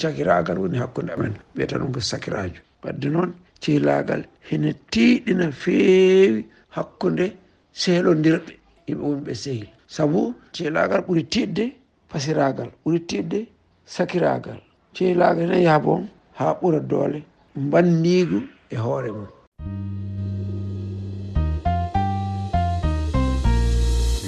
cakiragal 0.00 0.58
woni 0.58 0.78
hakkude 0.78 1.10
amen. 1.12 1.34
Mbiyata 1.54 1.78
ɗum 1.78 1.92
ko 1.92 2.00
sakirajo 2.00 2.60
wadde 2.82 3.08
noon 3.10 3.30
cehilagal 3.60 4.22
hene 4.50 4.74
tiiɗina 4.90 5.52
feewi 5.52 6.42
hakkude 6.76 7.26
seelodirɓe 7.72 8.52
yimɓe 8.86 9.02
woni 9.08 9.22
ɓe 9.26 9.34
sehil 9.34 9.68
saabu 9.94 10.34
cehilagal 10.52 11.00
ɓuuri 11.06 11.22
tiɗde 11.32 11.64
pasiragal 12.10 12.70
ɓuuri 12.82 13.00
tiɗde 13.10 13.38
sakiragal 13.86 14.60
teelaaɓe 14.94 15.42
nayi 15.50 15.64
haa 15.70 15.82
bon 15.84 16.00
haa 16.38 16.52
ɓura 16.60 16.80
doole. 16.90 17.20
Mbanniigu 17.64 18.38
e 18.74 18.76
hoore 18.84 19.10
mum. 19.16 19.28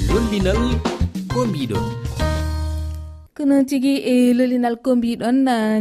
Lollinal 0.08 0.60
ko 1.32 1.40
mbiɗon 1.48 1.86
kono 3.36 3.56
tigi 3.68 3.94
e 4.12 4.14
lollinal 4.38 4.76
ko 4.84 4.90
mbiɗon 4.96 5.36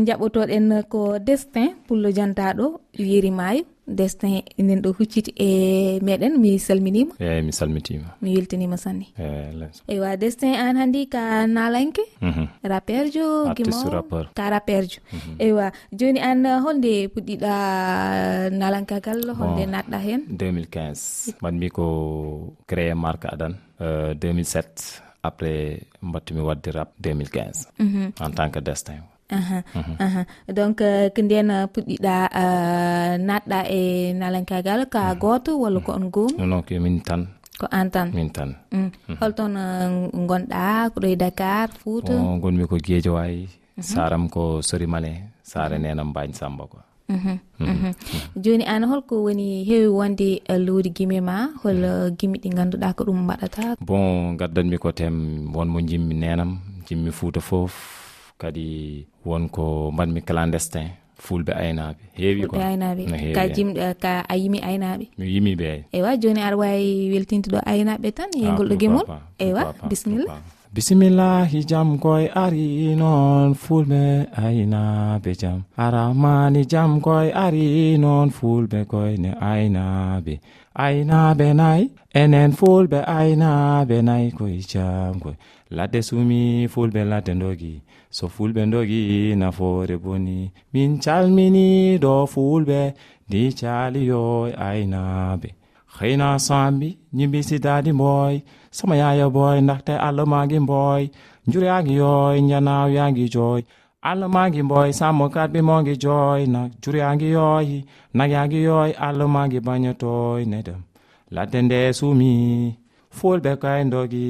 jaɓotoɗen 0.07 0.67
ko 0.91 1.01
destin 1.27 1.69
pullo 1.87 2.09
jantaɗo 2.17 2.65
yeri 3.09 3.31
maayo. 3.39 3.63
destin 3.87 4.41
enen 4.57 4.81
ɗo 4.81 4.89
hucciti 4.97 5.31
e 5.37 5.99
meɗen 6.01 6.37
mi 6.41 6.57
salminima? 6.59 7.13
Eyyi 7.19 7.41
mi 7.45 7.51
salmitima. 7.53 8.07
Mi 8.21 8.35
weltanima 8.35 8.77
sanne. 8.77 9.05
E 9.17 9.53
eywa 9.93 10.17
destin 10.17 10.55
an 10.55 10.75
hanndi 10.77 11.07
ka 11.07 11.45
nalanke 11.47 12.01
mhm. 12.21 12.45
raperjo 12.63 13.53
gimo 13.55 13.77
ka 14.37 14.49
raperjo 14.49 14.99
mhm. 15.13 15.35
eywa 15.39 15.71
joni 15.91 16.19
an 16.19 16.45
holnde 16.63 17.07
puɗɗiɗa 17.13 17.53
nalankagal 18.59 19.19
holnde 19.37 19.63
natɗa 19.73 19.97
hen? 20.05 20.21
2015 20.29 21.35
mbanmi 21.41 21.69
ko 21.69 21.85
créé 22.67 22.93
marque 22.95 23.27
adan 23.33 23.53
2007 23.79 24.65
euh, 24.65 25.01
après 25.23 25.81
mbattumi 26.01 26.41
wadde 26.41 26.69
rap 26.71 26.89
2015 27.01 27.67
mhm. 27.79 28.11
en 28.21 28.31
tant 28.31 28.49
que 28.49 28.59
destin. 28.59 29.01
Mhm. 29.31 30.25
donc 30.53 30.81
euh, 30.85 31.09
ko 31.09 31.19
nden 31.25 31.49
puɗɗiɗa 31.73 32.15
euh, 32.41 33.11
natɗa 33.27 33.59
e 33.79 34.13
nalankagal 34.13 34.85
ka 34.93 35.01
mhm. 35.13 35.19
goto 35.19 35.51
walla 35.57 35.79
ko 35.81 35.91
mhm. 35.91 35.97
on 35.97 36.05
gomu 36.13 36.45
non 36.45 36.61
ko 36.61 36.73
min 36.79 37.01
tan. 37.01 37.21
Ko 37.59 37.65
an 37.71 37.87
tan? 37.89 38.11
Min 38.11 38.29
tan. 38.35 38.51
Mm. 38.71 38.91
Holtoon 39.19 39.55
euh, 39.55 40.11
gonɗa 40.29 40.91
ɗo 40.93 41.07
e 41.07 41.15
dakar 41.15 41.69
fouta? 41.81 42.13
Gonmi 42.41 42.67
ko 42.69 42.75
gueejo 42.85 43.15
wayi 43.17 43.47
saram 43.79 44.27
ko 44.29 44.59
sorimane 44.61 45.11
sare 45.41 45.77
nenam 45.79 46.09
mbagne 46.11 46.35
samba 46.35 46.63
quoi. 46.67 46.83
Joni 48.43 48.65
an 48.67 48.83
holko 48.89 49.23
woni 49.25 49.63
heewi 49.63 49.87
wonde 49.87 50.29
lowdi 50.65 50.89
guime 50.97 51.19
ma 51.29 51.37
hol 51.63 51.81
guimi 52.17 52.37
ɗi 52.43 52.49
ganduɗa 52.57 52.93
ko 52.97 53.01
ɗum 53.07 53.19
mbaɗata? 53.25 53.63
Bon 53.87 54.35
gaddanmi 54.39 54.77
ko 54.77 54.91
tem 54.91 55.15
wonmo 55.55 55.79
jimmi 55.89 56.13
nenam 56.13 56.59
jimmi 56.85 57.09
fouta 57.17 57.39
foof 57.41 57.73
kadi 58.37 58.67
wonko 59.25 59.91
mbanmi 59.93 60.21
clandestin 60.27 60.87
fulɓe 61.25 61.53
aynaɓe 61.61 62.01
heewi 62.19 62.41
quoi 62.47 62.63
aynaɓe. 62.63 63.03
ka 63.35 63.43
jimɗo 63.55 63.81
ka 64.03 64.11
a 64.29 64.35
yimi 64.41 64.59
aynaɓe. 64.69 65.05
Mi 65.17 65.25
yimi 65.33 65.51
ɓe 65.59 65.69
eywa 65.95 66.17
joni 66.21 66.41
aɗa 66.47 66.57
wawi 66.61 67.09
weltintuɗo 67.13 67.59
aynaɓe 67.71 68.07
tan 68.17 68.29
e 68.37 68.47
ah, 68.47 68.53
ngol 68.53 68.67
ɗo 68.71 68.75
gemol 68.81 69.05
eywa 69.39 69.63
bisimilla. 69.89 70.35
bisimillahi 70.75 71.59
jam 71.69 71.89
koye 72.03 72.27
ari 72.43 72.95
noon 72.99 73.55
fulɓe 73.63 74.01
aynaɓe 74.43 75.31
jam. 75.41 75.59
Aramani 75.77 76.61
jam 76.71 76.99
koye 77.01 77.31
ari 77.33 77.97
noon 77.97 78.29
fulɓe 78.37 78.79
koyne 78.91 79.29
aynaɓe. 79.51 80.33
aynaɓe 80.83 81.47
nayi 81.59 81.83
enen 82.21 82.51
fulɓe 82.59 82.99
aynaɓe 83.17 83.95
nayi 84.07 84.27
koye 84.37 84.59
jamkoye 84.71 85.37
ladde 85.75 85.99
sumi 86.07 86.41
fulɓe 86.73 87.01
ladde 87.11 87.33
dogi 87.41 87.73
so 88.17 88.25
fulɓe 88.35 88.61
dogi 88.73 89.01
nafoore 89.41 89.95
boni. 90.03 90.37
Min 90.73 90.91
calmini 91.03 91.67
do 92.03 92.13
fulɓe 92.33 92.79
ndi 93.27 93.41
caliyoy 93.59 94.51
aynaɓe. 94.67 95.49
Heyna 95.99 96.27
sambi 96.47 96.89
ñimbisidadi 97.15 97.91
mboy 97.97 98.35
sama 98.77 98.95
yaya 99.01 99.27
boy 99.35 99.57
dakte 99.69 99.93
allah 100.07 100.25
magi 100.31 100.59
mboy 100.65 101.03
juryagi 101.51 101.93
yoy 102.01 102.37
janawyagi 102.49 103.25
joy 103.35 103.61
allah 104.09 104.29
magi 104.35 104.61
mboy 104.63 104.89
sammo 104.99 105.25
karɓe 105.33 105.59
mongi 105.67 105.93
joy 106.03 106.41
na 106.53 106.59
juryangi 106.81 107.27
yoyi 107.37 107.77
nagyangi 108.17 108.59
yoy 108.67 108.91
allah 109.07 109.27
magi 109.35 109.59
bañotoy 109.67 110.41
nedem. 110.51 110.81
Ladde 111.35 111.59
nde 111.65 111.79
suumi 111.97 112.31
fulɓe 113.17 113.51
kaydogi 113.61 114.29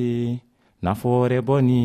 nafoore 0.84 1.38
boni 1.48 1.82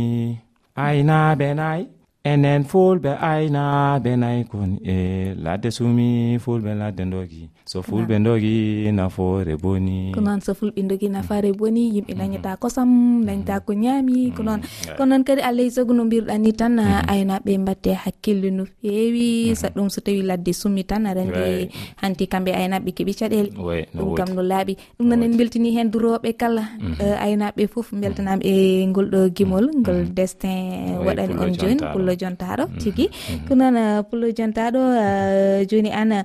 aynaɓe 0.85 1.49
nayi 1.61 1.83
enen 2.31 2.63
fulɓe 2.71 3.11
aynaɓe 3.31 4.11
nayi 4.23 4.41
koni 4.51 4.77
e 4.95 4.97
ladde 5.45 5.69
sumi 5.77 6.09
fulɓe 6.45 6.73
ladde 6.81 7.05
dogi 7.13 7.43
so 7.71 7.83
fulɓe 7.87 8.19
dogi 8.19 8.91
nafoore 8.91 9.55
boni. 9.63 10.11
Ko 10.15 10.19
noon 10.21 10.41
so 10.43 10.53
fulɓe 10.59 10.83
dogi 10.91 11.07
mm. 11.07 11.13
nafaare 11.15 11.51
boni 11.55 11.83
yimɓe 11.95 12.15
mm-hmm. 12.15 12.19
dañata 12.19 12.57
kosam 12.59 13.23
dañta 13.23 13.61
ko 13.63 13.71
mm-hmm. 13.73 13.83
ñaami. 13.87 14.19
Ko 14.35 14.43
mm-hmm. 14.43 14.59
noon 14.59 14.97
ko 14.99 15.03
noon 15.07 15.23
kadi 15.23 15.39
alay 15.47 15.71
sago 15.71 15.95
no 15.95 16.03
mbirɗa 16.05 16.35
ni 16.43 16.51
tan 16.53 16.79
aynaɓe 16.83 17.53
mbatte 17.63 17.95
hakkille 17.95 18.51
no 18.51 18.65
feewi. 18.67 19.55
Sa 19.55 19.69
ɗum 19.71 19.87
so 19.89 20.01
tawi 20.03 20.23
ladde 20.27 20.51
summi 20.53 20.83
tan 20.83 21.07
arande 21.07 21.71
hanti 22.03 22.27
kamɓe 22.27 22.51
aynaɓe 22.59 22.91
keeɓi 22.91 23.13
caɗele. 23.15 23.51
Ɗum 23.95 24.15
kam 24.19 24.35
no 24.35 24.43
laaɓi. 24.43 24.75
Ɗum 24.99 25.07
noon 25.09 25.23
en 25.23 25.37
beltini 25.39 25.71
hen 25.77 25.91
duroɓe 25.95 26.33
kala 26.35 26.65
eh, 26.99 27.23
aynaɓe 27.23 27.69
foof 27.71 27.95
beltanama 27.95 28.43
e 28.43 28.83
ngol 28.91 29.07
ɗo 29.15 29.21
gimol 29.37 29.71
ngol 29.79 30.11
destin 30.11 30.99
waɗani 31.07 31.35
on 31.39 31.55
joni 31.55 31.79
pullo 31.95 32.13
jontaɗo 32.19 32.65
tigui 32.83 33.07
ko 33.47 33.55
noon 33.55 33.77
eh, 33.79 34.03
pullo 34.11 34.27
jontaɗo 34.35 34.81
eh, 35.05 35.63
joni 35.71 35.91
an 35.95 36.25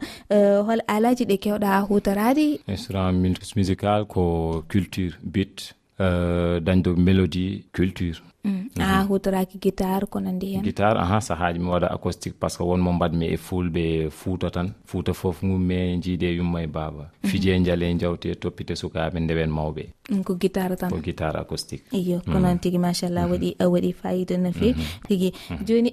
hol 0.65 0.81
alaji 0.89 1.25
ɗe 1.29 1.34
ɗe 1.35 1.41
kewɗa 1.43 1.79
hutorade 1.89 2.59
instrument 2.67 3.55
musical 3.55 4.05
ko 4.05 4.63
culture 4.71 5.13
bit 5.23 5.73
euh, 5.99 6.59
dañdo 6.59 6.95
mélodie 6.95 7.63
culture. 7.73 8.21
Mhm. 8.45 8.81
a 8.81 9.03
hutoraki 9.09 9.57
guitare 9.63 10.05
ko 10.05 10.19
nandi 10.19 10.53
hen 10.53 10.63
guitare 10.63 10.99
aha 10.99 11.17
sahaji 11.21 11.59
mi 11.59 11.69
waɗa 11.73 11.87
acoustique 11.95 12.37
par 12.39 12.49
ce 12.51 12.57
que 12.57 12.63
wonmo 12.63 12.91
mbaɗmi 12.93 13.25
e 13.33 13.37
fulɓe 13.37 14.09
fuuta 14.19 14.49
tan 14.55 14.67
fuuta 14.85 15.13
foof 15.13 15.41
gumme 15.41 15.97
jiide 16.03 16.27
yumma 16.37 16.61
e 16.63 16.67
baaba. 16.67 17.03
Mhm. 17.23 17.29
Fije 17.29 17.59
jaale 17.65 17.85
jawte 18.01 18.35
toppite 18.41 18.73
sukaɓe 18.81 19.19
ndewen 19.19 19.49
mawɓe. 19.57 19.83
Mm, 20.11 20.23
ko 20.23 20.35
guitare 20.35 20.75
tan. 20.77 20.89
Ko 20.91 20.97
guitare 21.01 21.39
acoustique 21.39 21.85
iyo 21.91 22.21
ko 22.25 22.31
mhm. 22.37 22.41
noon 22.41 22.59
tigui 22.59 22.77
machallah 22.79 23.25
waɗi 23.31 23.55
waɗi 23.59 23.93
fayida 24.01 24.37
no 24.37 24.51
fewi. 24.51 24.75
Tigui 25.07 25.31
joni 25.67 25.91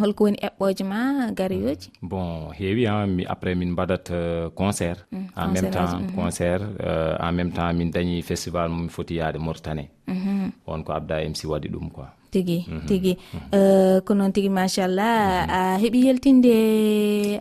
holko 0.00 0.24
woni 0.24 0.38
eɓɓoje 0.48 0.84
ma 0.84 1.30
gareyoji 1.38 1.90
bon 2.02 2.50
heewi 2.58 2.84
ha 2.86 3.06
mi 3.06 3.24
après 3.28 3.54
min 3.54 3.70
mbaɗat 3.72 4.10
euh, 4.10 4.48
concert. 4.54 5.04
Mm, 5.12 5.26
en 5.36 5.48
même 5.52 5.70
temps 5.70 6.00
concert 6.14 6.62
euh, 6.80 7.16
en 7.20 7.32
même 7.32 7.52
temps 7.52 7.72
min 7.74 7.90
dañi 7.90 8.22
festival 8.22 8.68
momi 8.70 8.88
foti 8.88 9.14
yaade 9.16 9.38
mauritanie. 9.38 9.88
Mhm. 10.08 10.52
on 10.66 10.80
ko 10.86 10.90
abda 10.98 11.16
mc 11.32 11.40
waɗi 11.52 11.68
ɗum 11.74 11.86
quoi. 11.94 12.08
Tigi 12.32 12.58
mhm. 12.68 12.86
tigi. 12.88 13.12
Mhm. 13.16 13.48
Euh, 13.56 13.96
ko 14.06 14.14
noon 14.14 14.32
tigi 14.32 14.48
machallah 14.48 15.46
a 15.48 15.60
heeɓi 15.82 15.98
yaltinde 16.06 16.54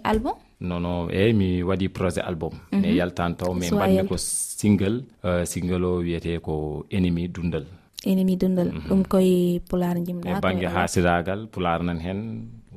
album? 0.04 0.36
Non 0.60 0.80
non 0.82 1.10
eyyi 1.12 1.34
mi 1.40 1.50
waɗi 1.70 1.88
projet 1.98 2.24
album. 2.26 2.54
Mais 2.72 2.94
yaltan 3.00 3.36
taw 3.40 3.54
mais 3.54 3.72
mbanmi 3.72 4.08
ko 4.10 4.16
single 4.18 4.98
euh, 5.28 5.44
single 5.46 5.84
o 5.86 5.92
wiyete 6.06 6.40
ko 6.42 6.86
ennemi 6.96 7.28
dundal. 7.30 7.66
Ennemi 8.06 8.36
dundal. 8.42 8.70
Ɗum 8.90 9.02
koye 9.12 9.60
pular 9.70 9.96
jimɗa 10.06 10.28
e 10.38 10.42
banggue 10.42 10.68
hasiragal 10.76 11.42
pular 11.54 11.80
nan 11.84 12.00
hen. 12.06 12.20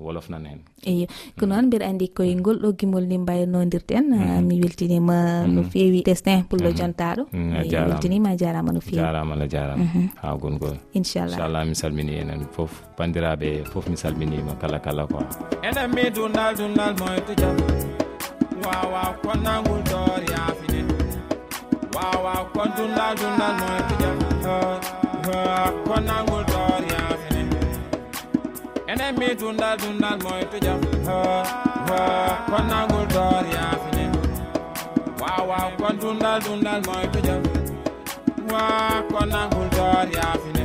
wolof 0.05 0.29
nan 0.33 0.45
hen 0.51 0.61
eyi 0.91 1.07
ko 1.39 1.47
noon 1.47 1.67
mbiɗa 1.69 1.87
andi 1.91 2.07
koye 2.17 2.35
mm. 2.35 2.41
ngol 2.41 2.57
ɗo 2.63 2.69
gimol 2.79 3.05
ni 3.11 3.17
mbaynodirɗen 3.19 4.05
mm-hmm. 4.05 4.19
mi 4.19 4.27
mm-hmm. 4.27 4.45
mm-hmm. 4.49 4.63
weltinima 4.65 5.17
no 5.55 5.63
fewi 5.73 6.01
destin 6.03 6.45
pullo 6.49 6.71
jontaɗo 6.79 7.23
weltinima 7.89 8.37
jarama 8.41 8.73
no 8.73 8.81
fewi 8.81 8.97
jarama 9.03 9.33
allah 9.35 9.49
jarama 9.49 9.85
ha 10.23 10.37
gongol. 10.41 10.77
Inchallah. 10.95 11.37
Inchallah 11.37 11.63
mi 11.69 11.75
salmini 11.75 12.15
enen 12.23 12.43
foof 12.55 12.73
bandiraɓe 12.99 13.65
foof 13.73 13.89
mi 13.91 13.97
salminima 14.03 14.53
kala 14.61 14.79
kala 14.87 15.05
quoi. 15.11 15.25
Enen 15.69 15.89
mi 15.95 16.05
dundal 16.17 16.53
dundal 16.59 16.93
moyto 17.01 17.33
jam. 17.41 17.57
Wawa 18.65 19.03
konnangol 19.23 19.81
dor 19.91 20.21
yafine 20.33 20.81
wawa 21.95 22.35
kon 22.55 22.71
dundal 22.77 23.13
dundal 23.21 23.55
moyto 23.61 23.95
jam. 24.03 24.17
Konnangol 25.87 26.43
dor 26.53 26.81
ya 26.93 27.00
enen 28.91 29.15
mi 29.19 29.35
dundal 29.41 29.77
dundal 29.79 30.19
moyto 30.25 30.59
jam. 30.65 30.81
Konnagol 32.51 33.07
dor 33.15 33.45
yafine 33.55 34.05
wawa 35.21 35.59
kon 35.79 35.97
dundal 36.01 36.39
dundal 36.45 36.81
moyto 36.87 37.21
jam. 37.27 37.43
Wa 38.51 38.63
konnagol 39.13 39.69
dor 39.77 40.07
yafine 40.19 40.65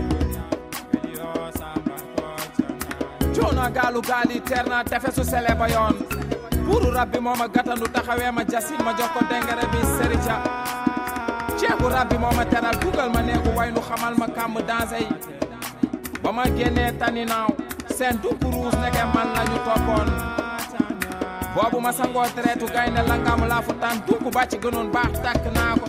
jona 3.35 3.69
galu 3.69 4.01
gaali 4.01 4.39
terna 4.41 4.83
tefesu 4.83 5.23
seleba 5.23 5.67
yon 5.69 5.95
buru 6.65 6.89
rabbi 6.97 7.19
moma 7.19 7.47
gatandu 7.47 7.85
taxawema 7.93 8.43
jasinma 8.51 8.91
jokko 8.97 9.19
dengere 9.29 9.65
bi 9.71 9.79
séritia 9.95 10.37
ceeku 11.59 11.89
rabbi 11.95 12.17
moma 12.17 12.43
teral 12.45 12.75
dugal 12.81 13.09
ma 13.13 13.21
neegu 13.21 13.49
waynu 13.57 13.81
xamal 13.87 14.13
ma 14.17 14.27
kàmm 14.27 14.57
dansey. 14.67 15.05
Bama 16.23 16.43
génnee 16.57 16.91
taninaw 16.99 17.47
sen 17.97 18.19
tumpurus 18.19 18.75
neke 18.83 19.03
man 19.15 19.27
lañu 19.35 19.57
toppoon 19.65 20.07
boobu 21.55 21.77
ma 21.85 21.91
sangoo 21.97 22.27
tereetu 22.35 22.65
gaynde 22.75 23.01
langam 23.09 23.41
laa 23.51 23.61
fu 23.65 23.71
tan 23.81 23.95
tumpu 24.05 24.29
bàcc 24.35 24.53
gënoon 24.63 24.87
baax 24.95 25.13
tàkk 25.23 25.45
naa 25.55 25.73
ko. 25.81 25.87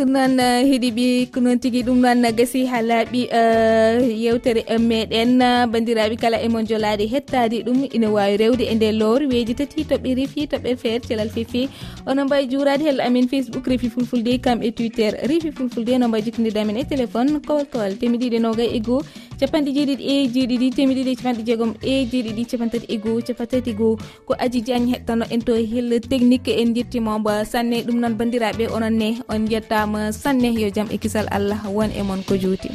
ko 0.00 0.06
noon 0.08 0.40
eh, 0.40 0.64
heeɗiɓe 0.68 1.06
ko 1.32 1.40
noon 1.44 1.58
tigui 1.62 1.82
ɗum 1.86 1.98
noon 2.04 2.22
gasi 2.38 2.60
ha 2.70 2.78
laaɓi 2.90 3.20
eh, 3.38 3.96
yewtere 4.24 4.62
eh, 4.74 4.78
meɗen 4.90 5.32
bandiraɓe 5.72 6.16
kala 6.22 6.38
emon 6.46 6.64
jolade 6.70 7.04
hettade 7.12 7.56
ɗum 7.66 7.84
ina 7.96 8.08
wawi 8.14 8.36
rewde 8.42 8.64
e 8.72 8.74
nde 8.74 8.88
lowre 9.00 9.26
weji 9.32 9.54
tati 9.60 9.84
toɓɓe 9.90 10.14
reefi 10.18 10.46
toɓɓe 10.52 10.70
feere 10.82 11.00
telal 11.08 11.30
fefe 11.36 11.68
ono 12.08 12.24
mbawi 12.24 12.48
jurade 12.52 12.82
hello 12.88 13.04
amin 13.08 13.28
facebook 13.32 13.66
reefi 13.72 13.90
fulfulde 13.96 14.32
kam 14.44 14.62
e 14.68 14.70
twitter 14.78 15.12
reefi 15.30 15.52
fulfulde. 15.58 15.92
No 16.00 16.08
mbawi 16.08 16.24
jokkodirde 16.26 16.60
amen 16.62 16.80
e 16.82 16.84
téléphone 16.92 17.36
kowal 17.48 17.66
kowal 17.72 17.92
temiɗiɗi 18.00 18.38
nogay 18.46 18.70
e 18.76 18.80
goho 18.86 19.04
capanɗe 19.40 19.70
jeeɗiɗi 19.76 20.04
e 20.12 20.14
jeeɗiɗi 20.34 20.66
temedɗiɗi 20.76 21.10
e 21.12 21.16
capanɗe 21.16 21.42
jeegom 21.48 21.72
e 21.80 21.92
jeeɗiɗi 22.10 22.42
capantati 22.50 22.86
e 22.92 22.96
goho 23.02 23.20
capantati 23.26 23.70
e 23.70 23.74
goho. 23.78 23.96
Ko 24.26 24.32
aji 24.44 24.60
diagne 24.66 24.92
hettano 24.92 25.24
en 25.32 25.40
to 25.40 25.52
e 25.56 25.64
hel 25.72 25.88
technique 26.12 26.52
en 26.60 26.74
jettimomo 26.76 27.32
sanne 27.52 27.80
ɗum 27.86 27.96
noon 28.00 28.14
bandiraɓe 28.20 28.68
onon 28.76 28.92
ne 29.00 29.08
on 29.32 29.48
jettama 29.48 30.12
sanne. 30.12 30.52
Yo 30.52 30.68
jaam 30.68 30.88
e 30.92 30.98
kisal 30.98 31.26
allah 31.32 31.60
won 31.76 31.90
e 31.90 32.02
moon 32.02 32.22
ko 32.28 32.36
juuti. 32.36 32.68